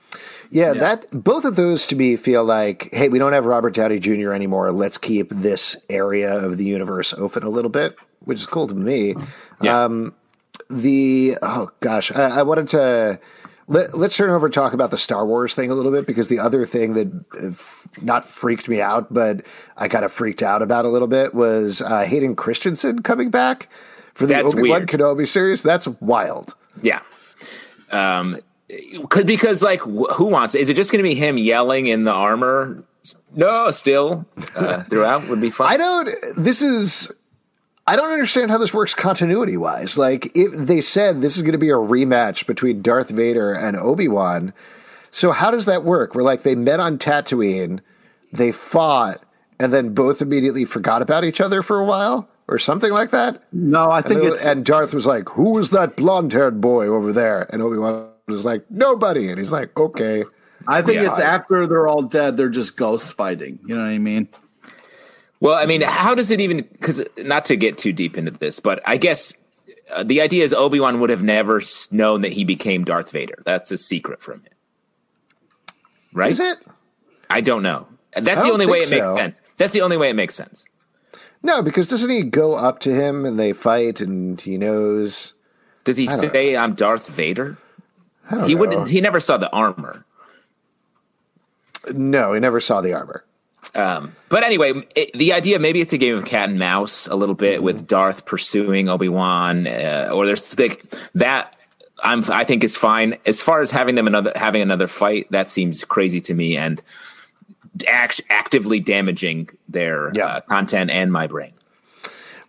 [0.50, 4.00] Yeah, that both of those to me feel like, hey, we don't have Robert Downey
[4.00, 4.32] Jr.
[4.32, 4.72] anymore.
[4.72, 8.76] Let's keep this area of the universe open a little bit, which is cool to
[8.76, 9.16] me.
[9.62, 9.84] Yeah.
[9.84, 10.14] Um,
[10.70, 13.20] the oh gosh, I, I wanted to
[13.68, 16.30] let, us turn over and talk about the Star Wars thing a little bit because
[16.30, 17.08] the other thing that
[17.42, 19.46] uh, f- not freaked me out, but
[19.76, 23.70] I kind of freaked out about a little bit was uh, Hayden Christensen coming back
[24.14, 25.64] for the Obi Wan Kenobi series.
[25.64, 26.56] That's wild.
[26.82, 27.02] Yeah.
[27.92, 28.40] Um,
[29.10, 30.56] cause, because like, who wants?
[30.56, 32.84] Is it just going to be him yelling in the armor?
[33.36, 35.72] No, still uh, throughout would be fun.
[35.72, 36.10] I don't.
[36.36, 37.12] This is
[37.88, 39.98] I don't understand how this works continuity wise.
[39.98, 43.78] Like, if they said this is going to be a rematch between Darth Vader and
[43.78, 44.54] Obi Wan,
[45.10, 46.14] so how does that work?
[46.14, 47.80] Where like they met on Tatooine,
[48.34, 49.24] they fought,
[49.58, 53.42] and then both immediately forgot about each other for a while, or something like that.
[53.54, 56.88] No, I think and it's and Darth was like, "Who is that blonde haired boy
[56.88, 57.78] over there?" And Obi
[58.28, 60.26] Wan was like, "Nobody," and he's like, "Okay."
[60.68, 62.36] I think yeah, it's I, after they're all dead.
[62.36, 63.60] They're just ghost fighting.
[63.66, 64.28] You know what I mean?
[65.40, 66.58] Well, I mean, how does it even?
[66.58, 69.34] Because not to get too deep into this, but I guess
[69.94, 71.62] uh, the idea is Obi Wan would have never
[71.92, 73.42] known that he became Darth Vader.
[73.46, 74.54] That's a secret from him,
[76.12, 76.32] right?
[76.32, 76.58] Is it?
[77.30, 77.88] I don't know.
[78.14, 78.96] That's the only way it so.
[78.96, 79.42] makes sense.
[79.58, 80.66] That's the only way it makes sense.
[81.44, 85.34] No, because doesn't he go up to him and they fight, and he knows?
[85.86, 86.60] Does he say, know.
[86.60, 87.58] "I'm Darth Vader"?
[88.30, 88.60] He know.
[88.60, 88.90] wouldn't.
[88.90, 90.06] He never saw the armor.
[91.94, 93.24] No, he never saw the armor.
[93.76, 97.16] Um, but anyway, it, the idea maybe it's a game of cat and mouse a
[97.16, 97.66] little bit mm-hmm.
[97.66, 100.84] with Darth pursuing Obi Wan, uh, or there's like
[101.16, 101.56] that.
[102.04, 105.28] I'm I think is fine as far as having them another having another fight.
[105.32, 106.82] That seems crazy to me and
[107.88, 110.26] act, actively damaging their yeah.
[110.26, 111.54] uh, content and my brain.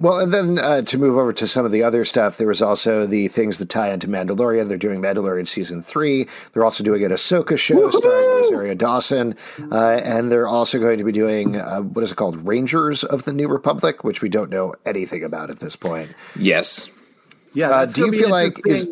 [0.01, 2.63] Well, and then uh, to move over to some of the other stuff, there was
[2.63, 4.69] also the things that tie into Mandalorian.
[4.69, 6.29] They're doing Mandalorian season three.
[6.53, 7.99] They're also doing an Ahsoka show Woo-hoo!
[7.99, 9.37] starring Rosario Dawson,
[9.73, 13.25] uh, and they're also going to be doing uh, what is it called, Rangers of
[13.25, 16.15] the New Republic, which we don't know anything about at this point.
[16.39, 16.89] Yes.
[17.53, 17.71] Yeah.
[17.71, 18.89] Uh, do you feel like is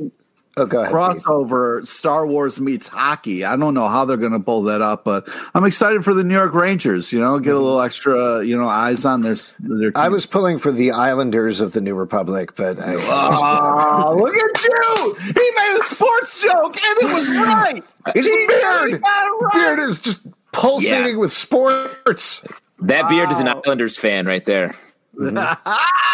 [0.59, 0.93] Oh, go ahead.
[0.95, 1.89] Crossover Pete.
[1.89, 3.45] Star Wars meets hockey.
[3.45, 6.25] I don't know how they're going to pull that up, but I'm excited for the
[6.25, 7.13] New York Rangers.
[7.13, 7.65] You know, get a mm-hmm.
[7.65, 9.91] little extra, you know, eyes on their their.
[9.91, 10.03] Team.
[10.03, 12.95] I was pulling for the Islanders of the New Republic, but I.
[12.97, 15.15] Oh, look at you!
[15.21, 17.85] He made a sports joke, and it was right.
[18.15, 19.53] His he beard, right.
[19.53, 20.21] beard is just
[20.53, 21.21] pulsating yeah.
[21.21, 22.43] with sports.
[22.81, 23.09] That wow.
[23.11, 24.75] beard is an Islanders fan right there.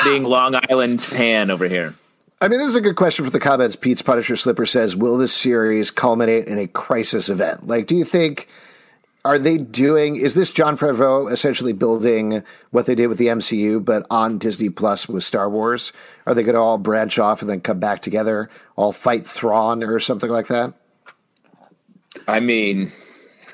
[0.04, 1.94] Being Long Island fan over here.
[2.42, 3.76] I mean, this is a good question for the comments.
[3.76, 7.68] Pete's Punisher Slipper says, "Will this series culminate in a crisis event?
[7.68, 8.48] Like, do you think
[9.24, 10.16] are they doing?
[10.16, 14.70] Is this Jon Favreau essentially building what they did with the MCU, but on Disney
[14.70, 15.92] Plus with Star Wars?
[16.26, 19.84] Are they going to all branch off and then come back together, all fight Thrawn
[19.84, 20.74] or something like that?
[22.26, 22.90] I mean,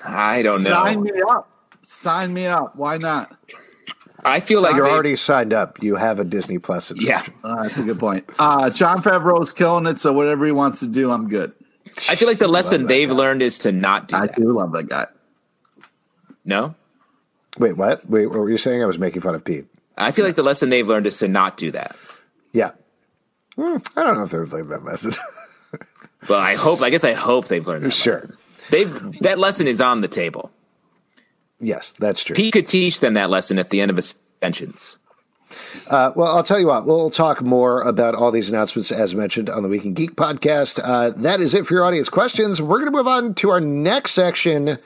[0.02, 0.70] I don't know.
[0.70, 1.50] Sign me up.
[1.84, 2.74] Sign me up.
[2.74, 3.36] Why not?
[4.24, 5.82] I feel like you're they, already signed up.
[5.82, 7.34] You have a Disney Plus subscription.
[7.44, 8.28] Yeah, uh, that's a good point.
[8.38, 11.52] Uh, Jon Favreau's killing it, so whatever he wants to do, I'm good.
[12.08, 13.14] I feel like the lesson they've guy.
[13.14, 14.22] learned is to not do that.
[14.22, 14.36] I that.
[14.36, 15.06] do love that guy.
[16.44, 16.74] No?
[17.58, 18.08] Wait, what?
[18.08, 18.82] Wait, what were you saying?
[18.82, 19.66] I was making fun of Pete.
[19.96, 21.96] I feel like the lesson they've learned is to not do that.
[22.52, 22.70] Yeah.
[23.56, 25.12] Hmm, I don't know if they've learned that lesson.
[26.28, 26.80] well, I hope.
[26.80, 27.92] I guess I hope they've learned that.
[27.92, 28.20] Sure.
[28.20, 28.36] Lesson.
[28.70, 30.50] They've that lesson is on the table.
[31.60, 32.36] Yes, that's true.
[32.36, 34.02] He could teach them that lesson at the end of a
[34.42, 34.98] sentence.
[35.88, 39.48] Uh, well, I'll tell you what, we'll talk more about all these announcements as mentioned
[39.48, 40.78] on the Week in Geek podcast.
[40.82, 42.60] Uh, that is it for your audience questions.
[42.60, 44.78] We're going to move on to our next section,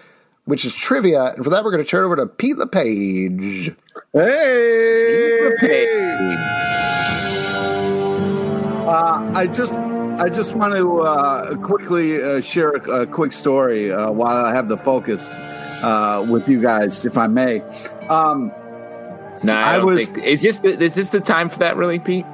[0.45, 1.33] which is trivia.
[1.35, 3.75] And for that, we're going to turn over to Pete LePage.
[4.13, 5.51] Hey!
[5.61, 6.39] LePage.
[8.87, 9.75] Uh, I just.
[10.19, 14.55] I just want to uh, quickly uh, share a, a, quick story uh, while I
[14.55, 15.31] have the focus
[16.29, 17.61] with you guys, if I may.
[18.09, 18.53] Um,
[19.43, 20.09] no, I, I was.
[20.09, 21.77] Think, is this the, is this the time for that?
[21.77, 22.25] Really, Pete?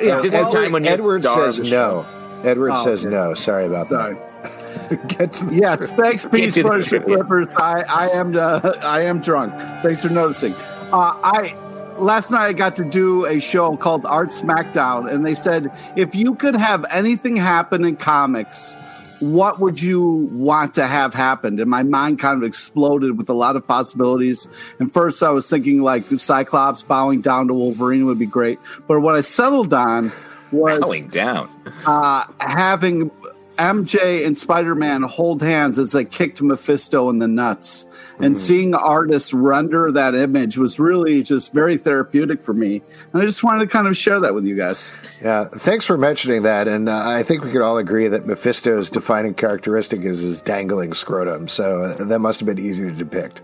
[0.00, 2.06] Yeah, is this the time when Edward says no?
[2.44, 3.14] Edward oh, says okay.
[3.14, 3.34] no.
[3.34, 4.14] Sorry about Sorry.
[4.14, 5.08] that.
[5.08, 6.52] Get to the yes, thanks, Pete.
[6.54, 7.48] for the Clippers.
[7.56, 9.54] I, I am uh, I am drunk.
[9.82, 10.54] Thanks for noticing.
[10.92, 11.56] Uh, I
[11.98, 16.14] last night I got to do a show called Art Smackdown, and they said if
[16.14, 18.76] you could have anything happen in comics
[19.22, 21.60] what would you want to have happened?
[21.60, 24.48] And my mind kind of exploded with a lot of possibilities.
[24.80, 28.58] And first, I was thinking like Cyclops bowing down to Wolverine would be great.
[28.88, 30.10] But what I settled on
[30.50, 31.48] was bowing down,
[31.86, 33.12] uh, having
[33.58, 37.86] MJ and Spider Man hold hands as they kicked Mephisto in the nuts.
[38.22, 38.40] And mm-hmm.
[38.40, 42.80] seeing artists render that image was really just very therapeutic for me.
[43.12, 44.88] And I just wanted to kind of share that with you guys.
[45.20, 46.68] Yeah, thanks for mentioning that.
[46.68, 50.94] And uh, I think we could all agree that Mephisto's defining characteristic is his dangling
[50.94, 51.48] scrotum.
[51.48, 53.42] So uh, that must have been easy to depict.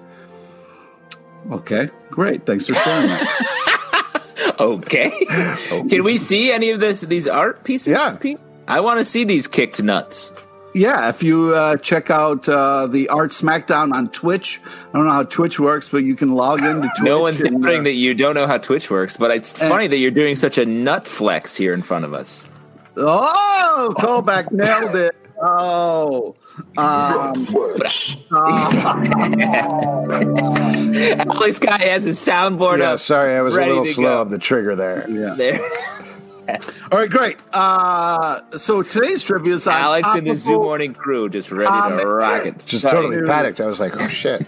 [1.51, 2.47] Okay, great.
[2.47, 4.55] Thanks for sharing that.
[4.61, 5.11] okay.
[5.89, 7.01] Can we see any of this?
[7.01, 7.89] These art pieces?
[7.89, 8.17] Yeah.
[8.21, 8.39] Pete?
[8.69, 10.31] I want to see these kicked nuts.
[10.75, 15.13] Yeah, if you uh, check out uh, the Art Smackdown on Twitch, I don't know
[15.13, 16.91] how Twitch works, but you can log into Twitch.
[17.03, 19.87] No one's and, doubting uh, that you don't know how Twitch works, but it's funny
[19.89, 22.45] that you're doing such a nut flex here in front of us.
[22.97, 25.17] Oh, callback, nailed it.
[25.41, 26.35] Oh,
[26.77, 27.47] um,
[31.31, 32.99] Alex Guy has a soundboard Yeah, up.
[33.01, 34.21] sorry, I was a little slow go.
[34.23, 35.09] on the trigger there.
[35.09, 35.35] yeah.
[35.35, 35.61] There.
[36.93, 37.37] All right, great.
[37.53, 42.01] Uh, so today's trivia is on Alex and the Zoo Morning crew just ready Comic.
[42.01, 42.59] to rock it.
[42.65, 42.95] Just Sorry.
[42.95, 43.61] totally panicked.
[43.61, 44.47] I was like, oh shit.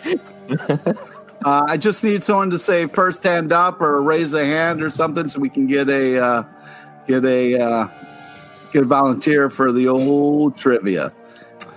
[1.45, 4.91] Uh, I just need someone to say first hand up or raise a hand or
[4.91, 6.45] something, so we can get a uh,
[7.07, 7.89] get a uh,
[8.73, 11.13] get a volunteer for the old trivia.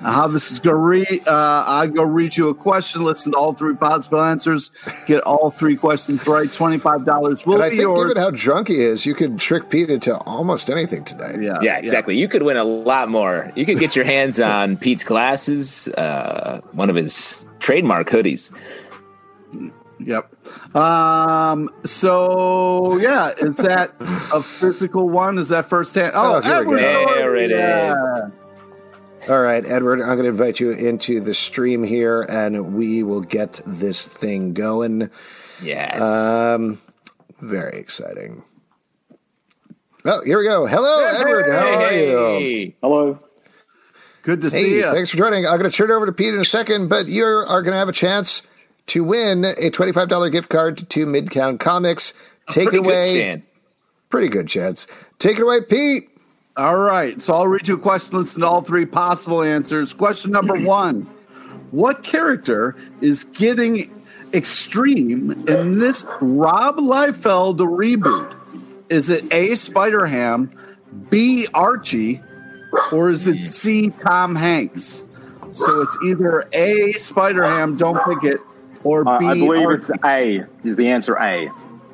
[0.03, 1.27] Uh, how this is going to read?
[1.27, 4.71] Uh, I go read you a question, listen to all three possible answers,
[5.07, 6.51] get all three questions right.
[6.51, 8.09] Twenty five dollars will And I be think, yours.
[8.09, 11.35] given how drunk he is, you could trick Pete into almost anything today.
[11.39, 12.17] yeah, Yeah, exactly.
[12.17, 13.51] You could win a lot more.
[13.55, 18.51] You could get your hands on Pete's glasses, uh, one of his trademark hoodies.
[19.99, 20.75] Yep.
[20.75, 21.69] Um.
[21.85, 25.37] So yeah, is that a physical one?
[25.37, 26.11] Is that first hand?
[26.15, 26.91] Oh, Oh, here we Edward go.
[27.05, 28.33] Norton, There it is.
[29.27, 29.33] Yeah.
[29.33, 33.21] All right, Edward, I'm going to invite you into the stream here, and we will
[33.21, 35.09] get this thing going.
[35.61, 36.01] Yes.
[36.01, 36.79] Um,
[37.39, 38.43] very exciting.
[40.05, 40.65] Oh, here we go.
[40.67, 41.45] Hello, Hey, Edward.
[41.51, 42.09] How are hey,
[42.65, 42.73] you?
[42.81, 43.19] Hello.
[44.23, 44.83] Good to see you.
[44.83, 45.45] thanks for joining.
[45.45, 47.73] I'm going to turn it over to Pete in a second, but you are going
[47.73, 48.41] to have a chance
[48.87, 52.13] to win a $25 gift card to Midtown Comics.
[52.49, 53.13] Take Pretty it away.
[53.13, 53.49] good chance.
[54.09, 54.87] Pretty good chance.
[55.19, 56.09] Take it away, Pete.
[56.55, 57.21] All right.
[57.21, 59.93] So I'll read you a question, listen to all three possible answers.
[59.93, 61.01] Question number one
[61.71, 63.91] What character is getting
[64.33, 68.35] extreme in this Rob Liefeld reboot?
[68.89, 70.51] Is it A, Spider Ham,
[71.09, 72.21] B, Archie,
[72.91, 75.03] or is it C, Tom Hanks?
[75.51, 78.41] So it's either A, Spider Ham, don't pick it,
[78.83, 79.75] or Uh, B, I believe Archie.
[79.77, 80.45] it's A.
[80.63, 81.49] Is the answer A?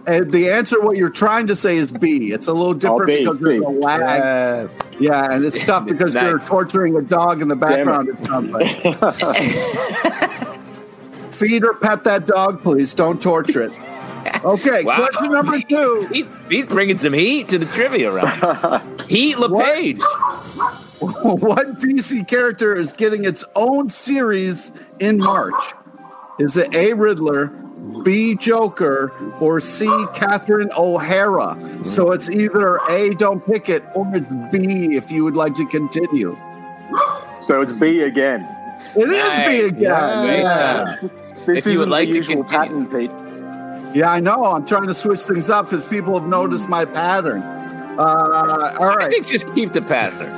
[0.09, 2.31] And the answer, what you're trying to say is B.
[2.31, 3.65] It's a little different B, because there's B.
[3.65, 4.01] a lag.
[4.01, 4.67] Uh,
[4.99, 6.23] Yeah, and it's tough because Nice.
[6.23, 8.09] they're torturing a dog in the background.
[8.09, 8.83] It sounds like.
[11.31, 12.93] Feed or pet that dog, please.
[12.93, 13.71] Don't torture it.
[14.43, 14.97] Okay, Wow.
[15.07, 16.07] question number two.
[16.11, 19.01] Pete, Pete's bringing some heat to the trivia round.
[19.09, 20.01] heat LePage.
[20.99, 25.53] what DC character is getting its own series in March?
[26.39, 26.93] Is it A.
[26.93, 27.47] Riddler,
[28.03, 28.35] B.
[28.35, 29.85] Joker, or C.
[30.13, 31.57] Catherine O'Hara?
[31.83, 33.11] So it's either A.
[33.15, 34.95] Don't pick it, or it's B.
[34.95, 36.37] If you would like to continue.
[37.39, 38.47] so it's B again.
[38.95, 39.47] It is Nice.
[39.49, 39.81] B again.
[39.81, 40.25] Yeah.
[40.25, 40.95] yeah.
[41.45, 42.87] This If you would isn't like the to usual continue.
[42.89, 43.95] pattern, Pete.
[43.95, 44.45] Yeah, I know.
[44.45, 47.41] I'm trying to switch things up because people have noticed my pattern.
[47.41, 50.29] Uh, all I think just keep the pattern.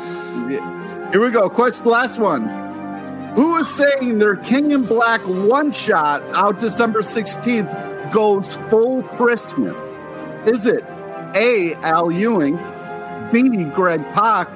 [1.12, 1.50] here we go.
[1.50, 2.48] Question The last one.
[3.36, 9.78] Who is saying their King in Black one shot out December 16th goes full Christmas?
[10.46, 10.84] Is it
[11.34, 11.76] A.
[11.76, 12.58] Al Ewing,
[13.32, 13.64] B.
[13.64, 14.50] Greg Pak,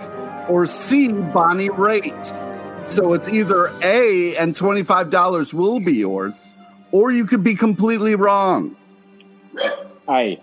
[0.50, 1.08] or C.
[1.08, 2.88] Bonnie Raitt?
[2.88, 6.36] So it's either A and $25 will be yours,
[6.92, 8.76] or you could be completely wrong.
[10.10, 10.38] A.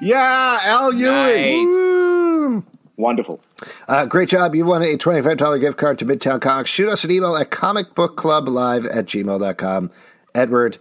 [0.00, 2.56] Yeah, Al Ewing.
[2.56, 2.64] Nice.
[2.96, 3.40] Wonderful.
[3.88, 4.54] Uh, great job.
[4.54, 6.70] You won a $25 gift card to Midtown Comics.
[6.70, 9.90] Shoot us an email at comicbookclublive at gmail.com.
[10.34, 10.78] Edward,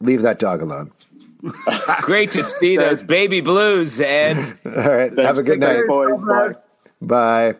[0.00, 0.90] leave that dog alone.
[2.00, 4.36] Great to see those baby blues, Ed.
[4.64, 5.16] All right.
[5.18, 5.86] have a good night.
[5.86, 6.24] Boys.
[6.24, 6.52] Bye.
[7.00, 7.54] Bye.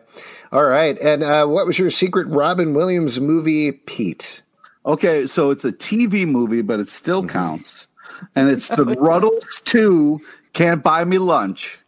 [0.51, 0.97] All right.
[0.99, 4.41] And uh, what was your secret Robin Williams movie, Pete?
[4.85, 7.87] Okay, so it's a TV movie, but it still counts.
[8.35, 10.19] And it's the Rutles 2
[10.53, 11.79] Can't Buy Me Lunch.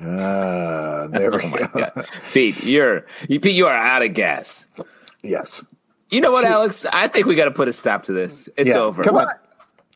[0.00, 1.68] Uh, there we Oh my go.
[1.74, 2.06] God.
[2.32, 4.66] Pete, you're you, Pete, you are out of gas.
[5.22, 5.64] Yes.
[6.10, 6.86] You know what, Alex?
[6.92, 8.48] I think we got to put a stop to this.
[8.56, 9.02] It's Yeah, over.
[9.02, 9.28] Come on.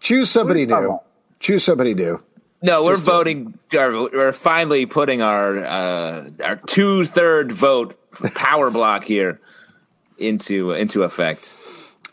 [0.01, 0.87] Choose somebody What new.
[0.89, 0.99] talking
[1.41, 2.23] Choose somebody new.
[2.63, 3.59] No, we're voting.
[3.75, 7.97] Or we're finally putting our uh, our two third vote
[8.35, 9.41] power block here
[10.19, 11.55] into into effect.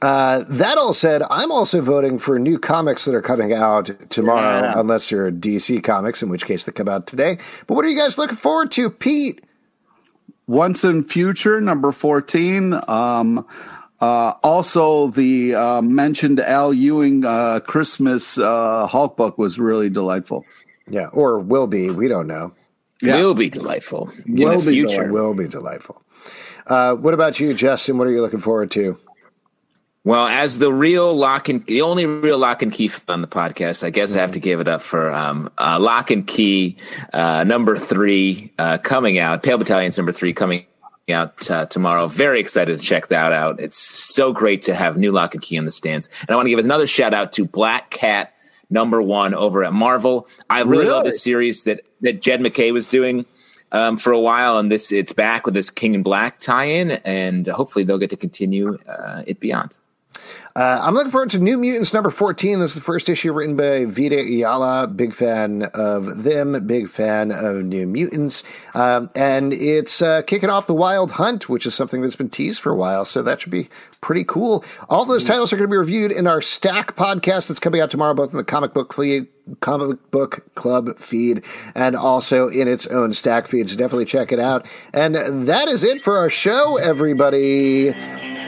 [0.01, 4.61] Uh, that all said, I'm also voting for new comics that are coming out tomorrow,
[4.61, 4.79] Yeah.
[4.79, 7.39] unless they're DC comics, in which case they come out today.
[7.65, 9.43] But what are you guys looking forward to, Pete?
[10.45, 12.79] Once and Future, number 14.
[12.87, 13.45] Um,
[13.99, 20.45] uh, also, the uh, mentioned Al Ewing uh, Christmas uh, Hulk book was really delightful.
[20.89, 21.89] Yeah, or will be.
[21.89, 22.53] We don't know.
[23.01, 23.15] Yeah.
[23.15, 25.11] Will be delightful in Will the be future.
[25.11, 26.01] Will be delightful.
[26.65, 27.97] Uh, what about you, Justin?
[27.97, 28.97] What are you looking forward to?
[30.03, 33.83] Well, as the real lock and the only real lock and key on the podcast,
[33.83, 36.77] I guess I have to give it up for um, uh, Locke and Key
[37.11, 39.43] uh, number three uh, coming out.
[39.43, 40.65] Pale Battalion's number three coming
[41.09, 42.07] out uh, tomorrow.
[42.07, 43.59] Very excited to check that out.
[43.59, 46.07] It's so great to have new Locke and Key in the stands.
[46.21, 48.33] And I want to give another shout out to Black Cat
[48.69, 50.27] number one over at Marvel.
[50.49, 50.89] I really, Really?
[50.91, 53.25] love this series that that Jed MacKay was doing
[53.73, 57.45] um, for a while, and this it's back with this King in Black tie-in, and
[57.47, 59.75] hopefully they'll get to continue uh, it beyond.
[60.57, 62.59] Uh, I'm looking forward to New Mutants number 14.
[62.59, 64.87] This is the first issue written by Vita Ayala.
[64.87, 68.41] Big fan of them, big fan of New Mutants.
[68.73, 72.59] Um, and it's uh, kicking off the Wild Hunt, which is something that's been teased
[72.59, 73.05] for a while.
[73.05, 73.69] So that should be
[74.01, 74.65] pretty cool.
[74.89, 77.91] All those titles are going to be reviewed in our Stack podcast that's coming out
[77.91, 79.27] tomorrow, both in the comic book feed.
[79.61, 81.41] Comic Book Club feed
[81.73, 83.69] and also in its own stack feed.
[83.69, 84.65] So definitely check it out.
[84.93, 85.15] And
[85.47, 87.93] that is it for our show, everybody.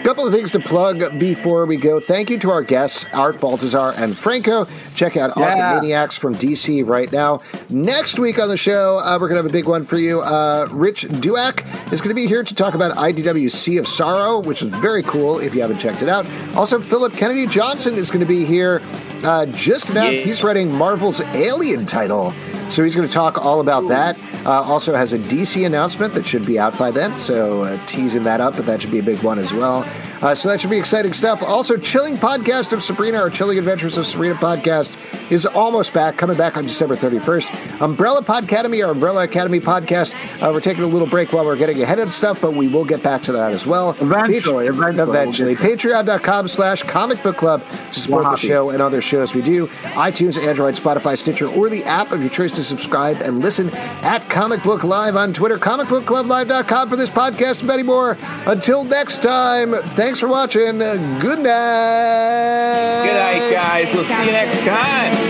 [0.04, 2.00] Couple of things to plug before we go.
[2.00, 4.66] Thank you to our guests, Art Baltazar and Franco.
[4.96, 5.76] Check out Yeah.
[5.76, 7.42] Maniacs from DC right now.
[7.70, 10.22] Next week on the show, uh, we're going to have a big one for you.
[10.22, 14.40] Uh, Rich Douek is going to be here to talk about IDW Sea of Sorrow,
[14.40, 16.26] which is very cool if you haven't checked it out.
[16.56, 18.82] Also, Philip Kennedy Johnson is going to be here
[19.24, 20.12] uh, just about.
[20.14, 20.22] Yeah.
[20.22, 22.34] He's writing Marvel's Alien title.
[22.70, 24.18] So he's going to talk all about that.
[24.46, 28.24] Uh, also has a DC announcement that should be out by then, so uh, teasing
[28.24, 29.86] that up, but that should be a big one as well.
[30.22, 31.42] Uh, so that should be exciting stuff.
[31.42, 34.96] Also, Chilling Podcast of Sabrina, or Chilling Adventures of Sabrina podcast,
[35.32, 37.82] is almost back, coming back on December 31st.
[37.82, 41.82] Umbrella Podcademy, our Umbrella Academy podcast, uh, we're taking a little break while we're getting
[41.82, 43.92] ahead of stuff, but we will get back to that as well.
[44.02, 45.10] Eventually, eventually.
[45.10, 45.56] Eventually.
[45.56, 49.68] Patreon.com slash comic book club to support the show and other shows we do.
[49.68, 53.70] iTunes, Android, Spotify, Stitcher, or the app of your choice to subscribe and listen
[54.04, 58.18] at Comic Book Live on Twitter, comicbookclublive.com for this podcast and many more.
[58.46, 60.80] Until next time, thanks for watching.
[60.80, 63.04] Good night.
[63.04, 63.96] Good night, guys.
[63.96, 65.30] We'll see you next time.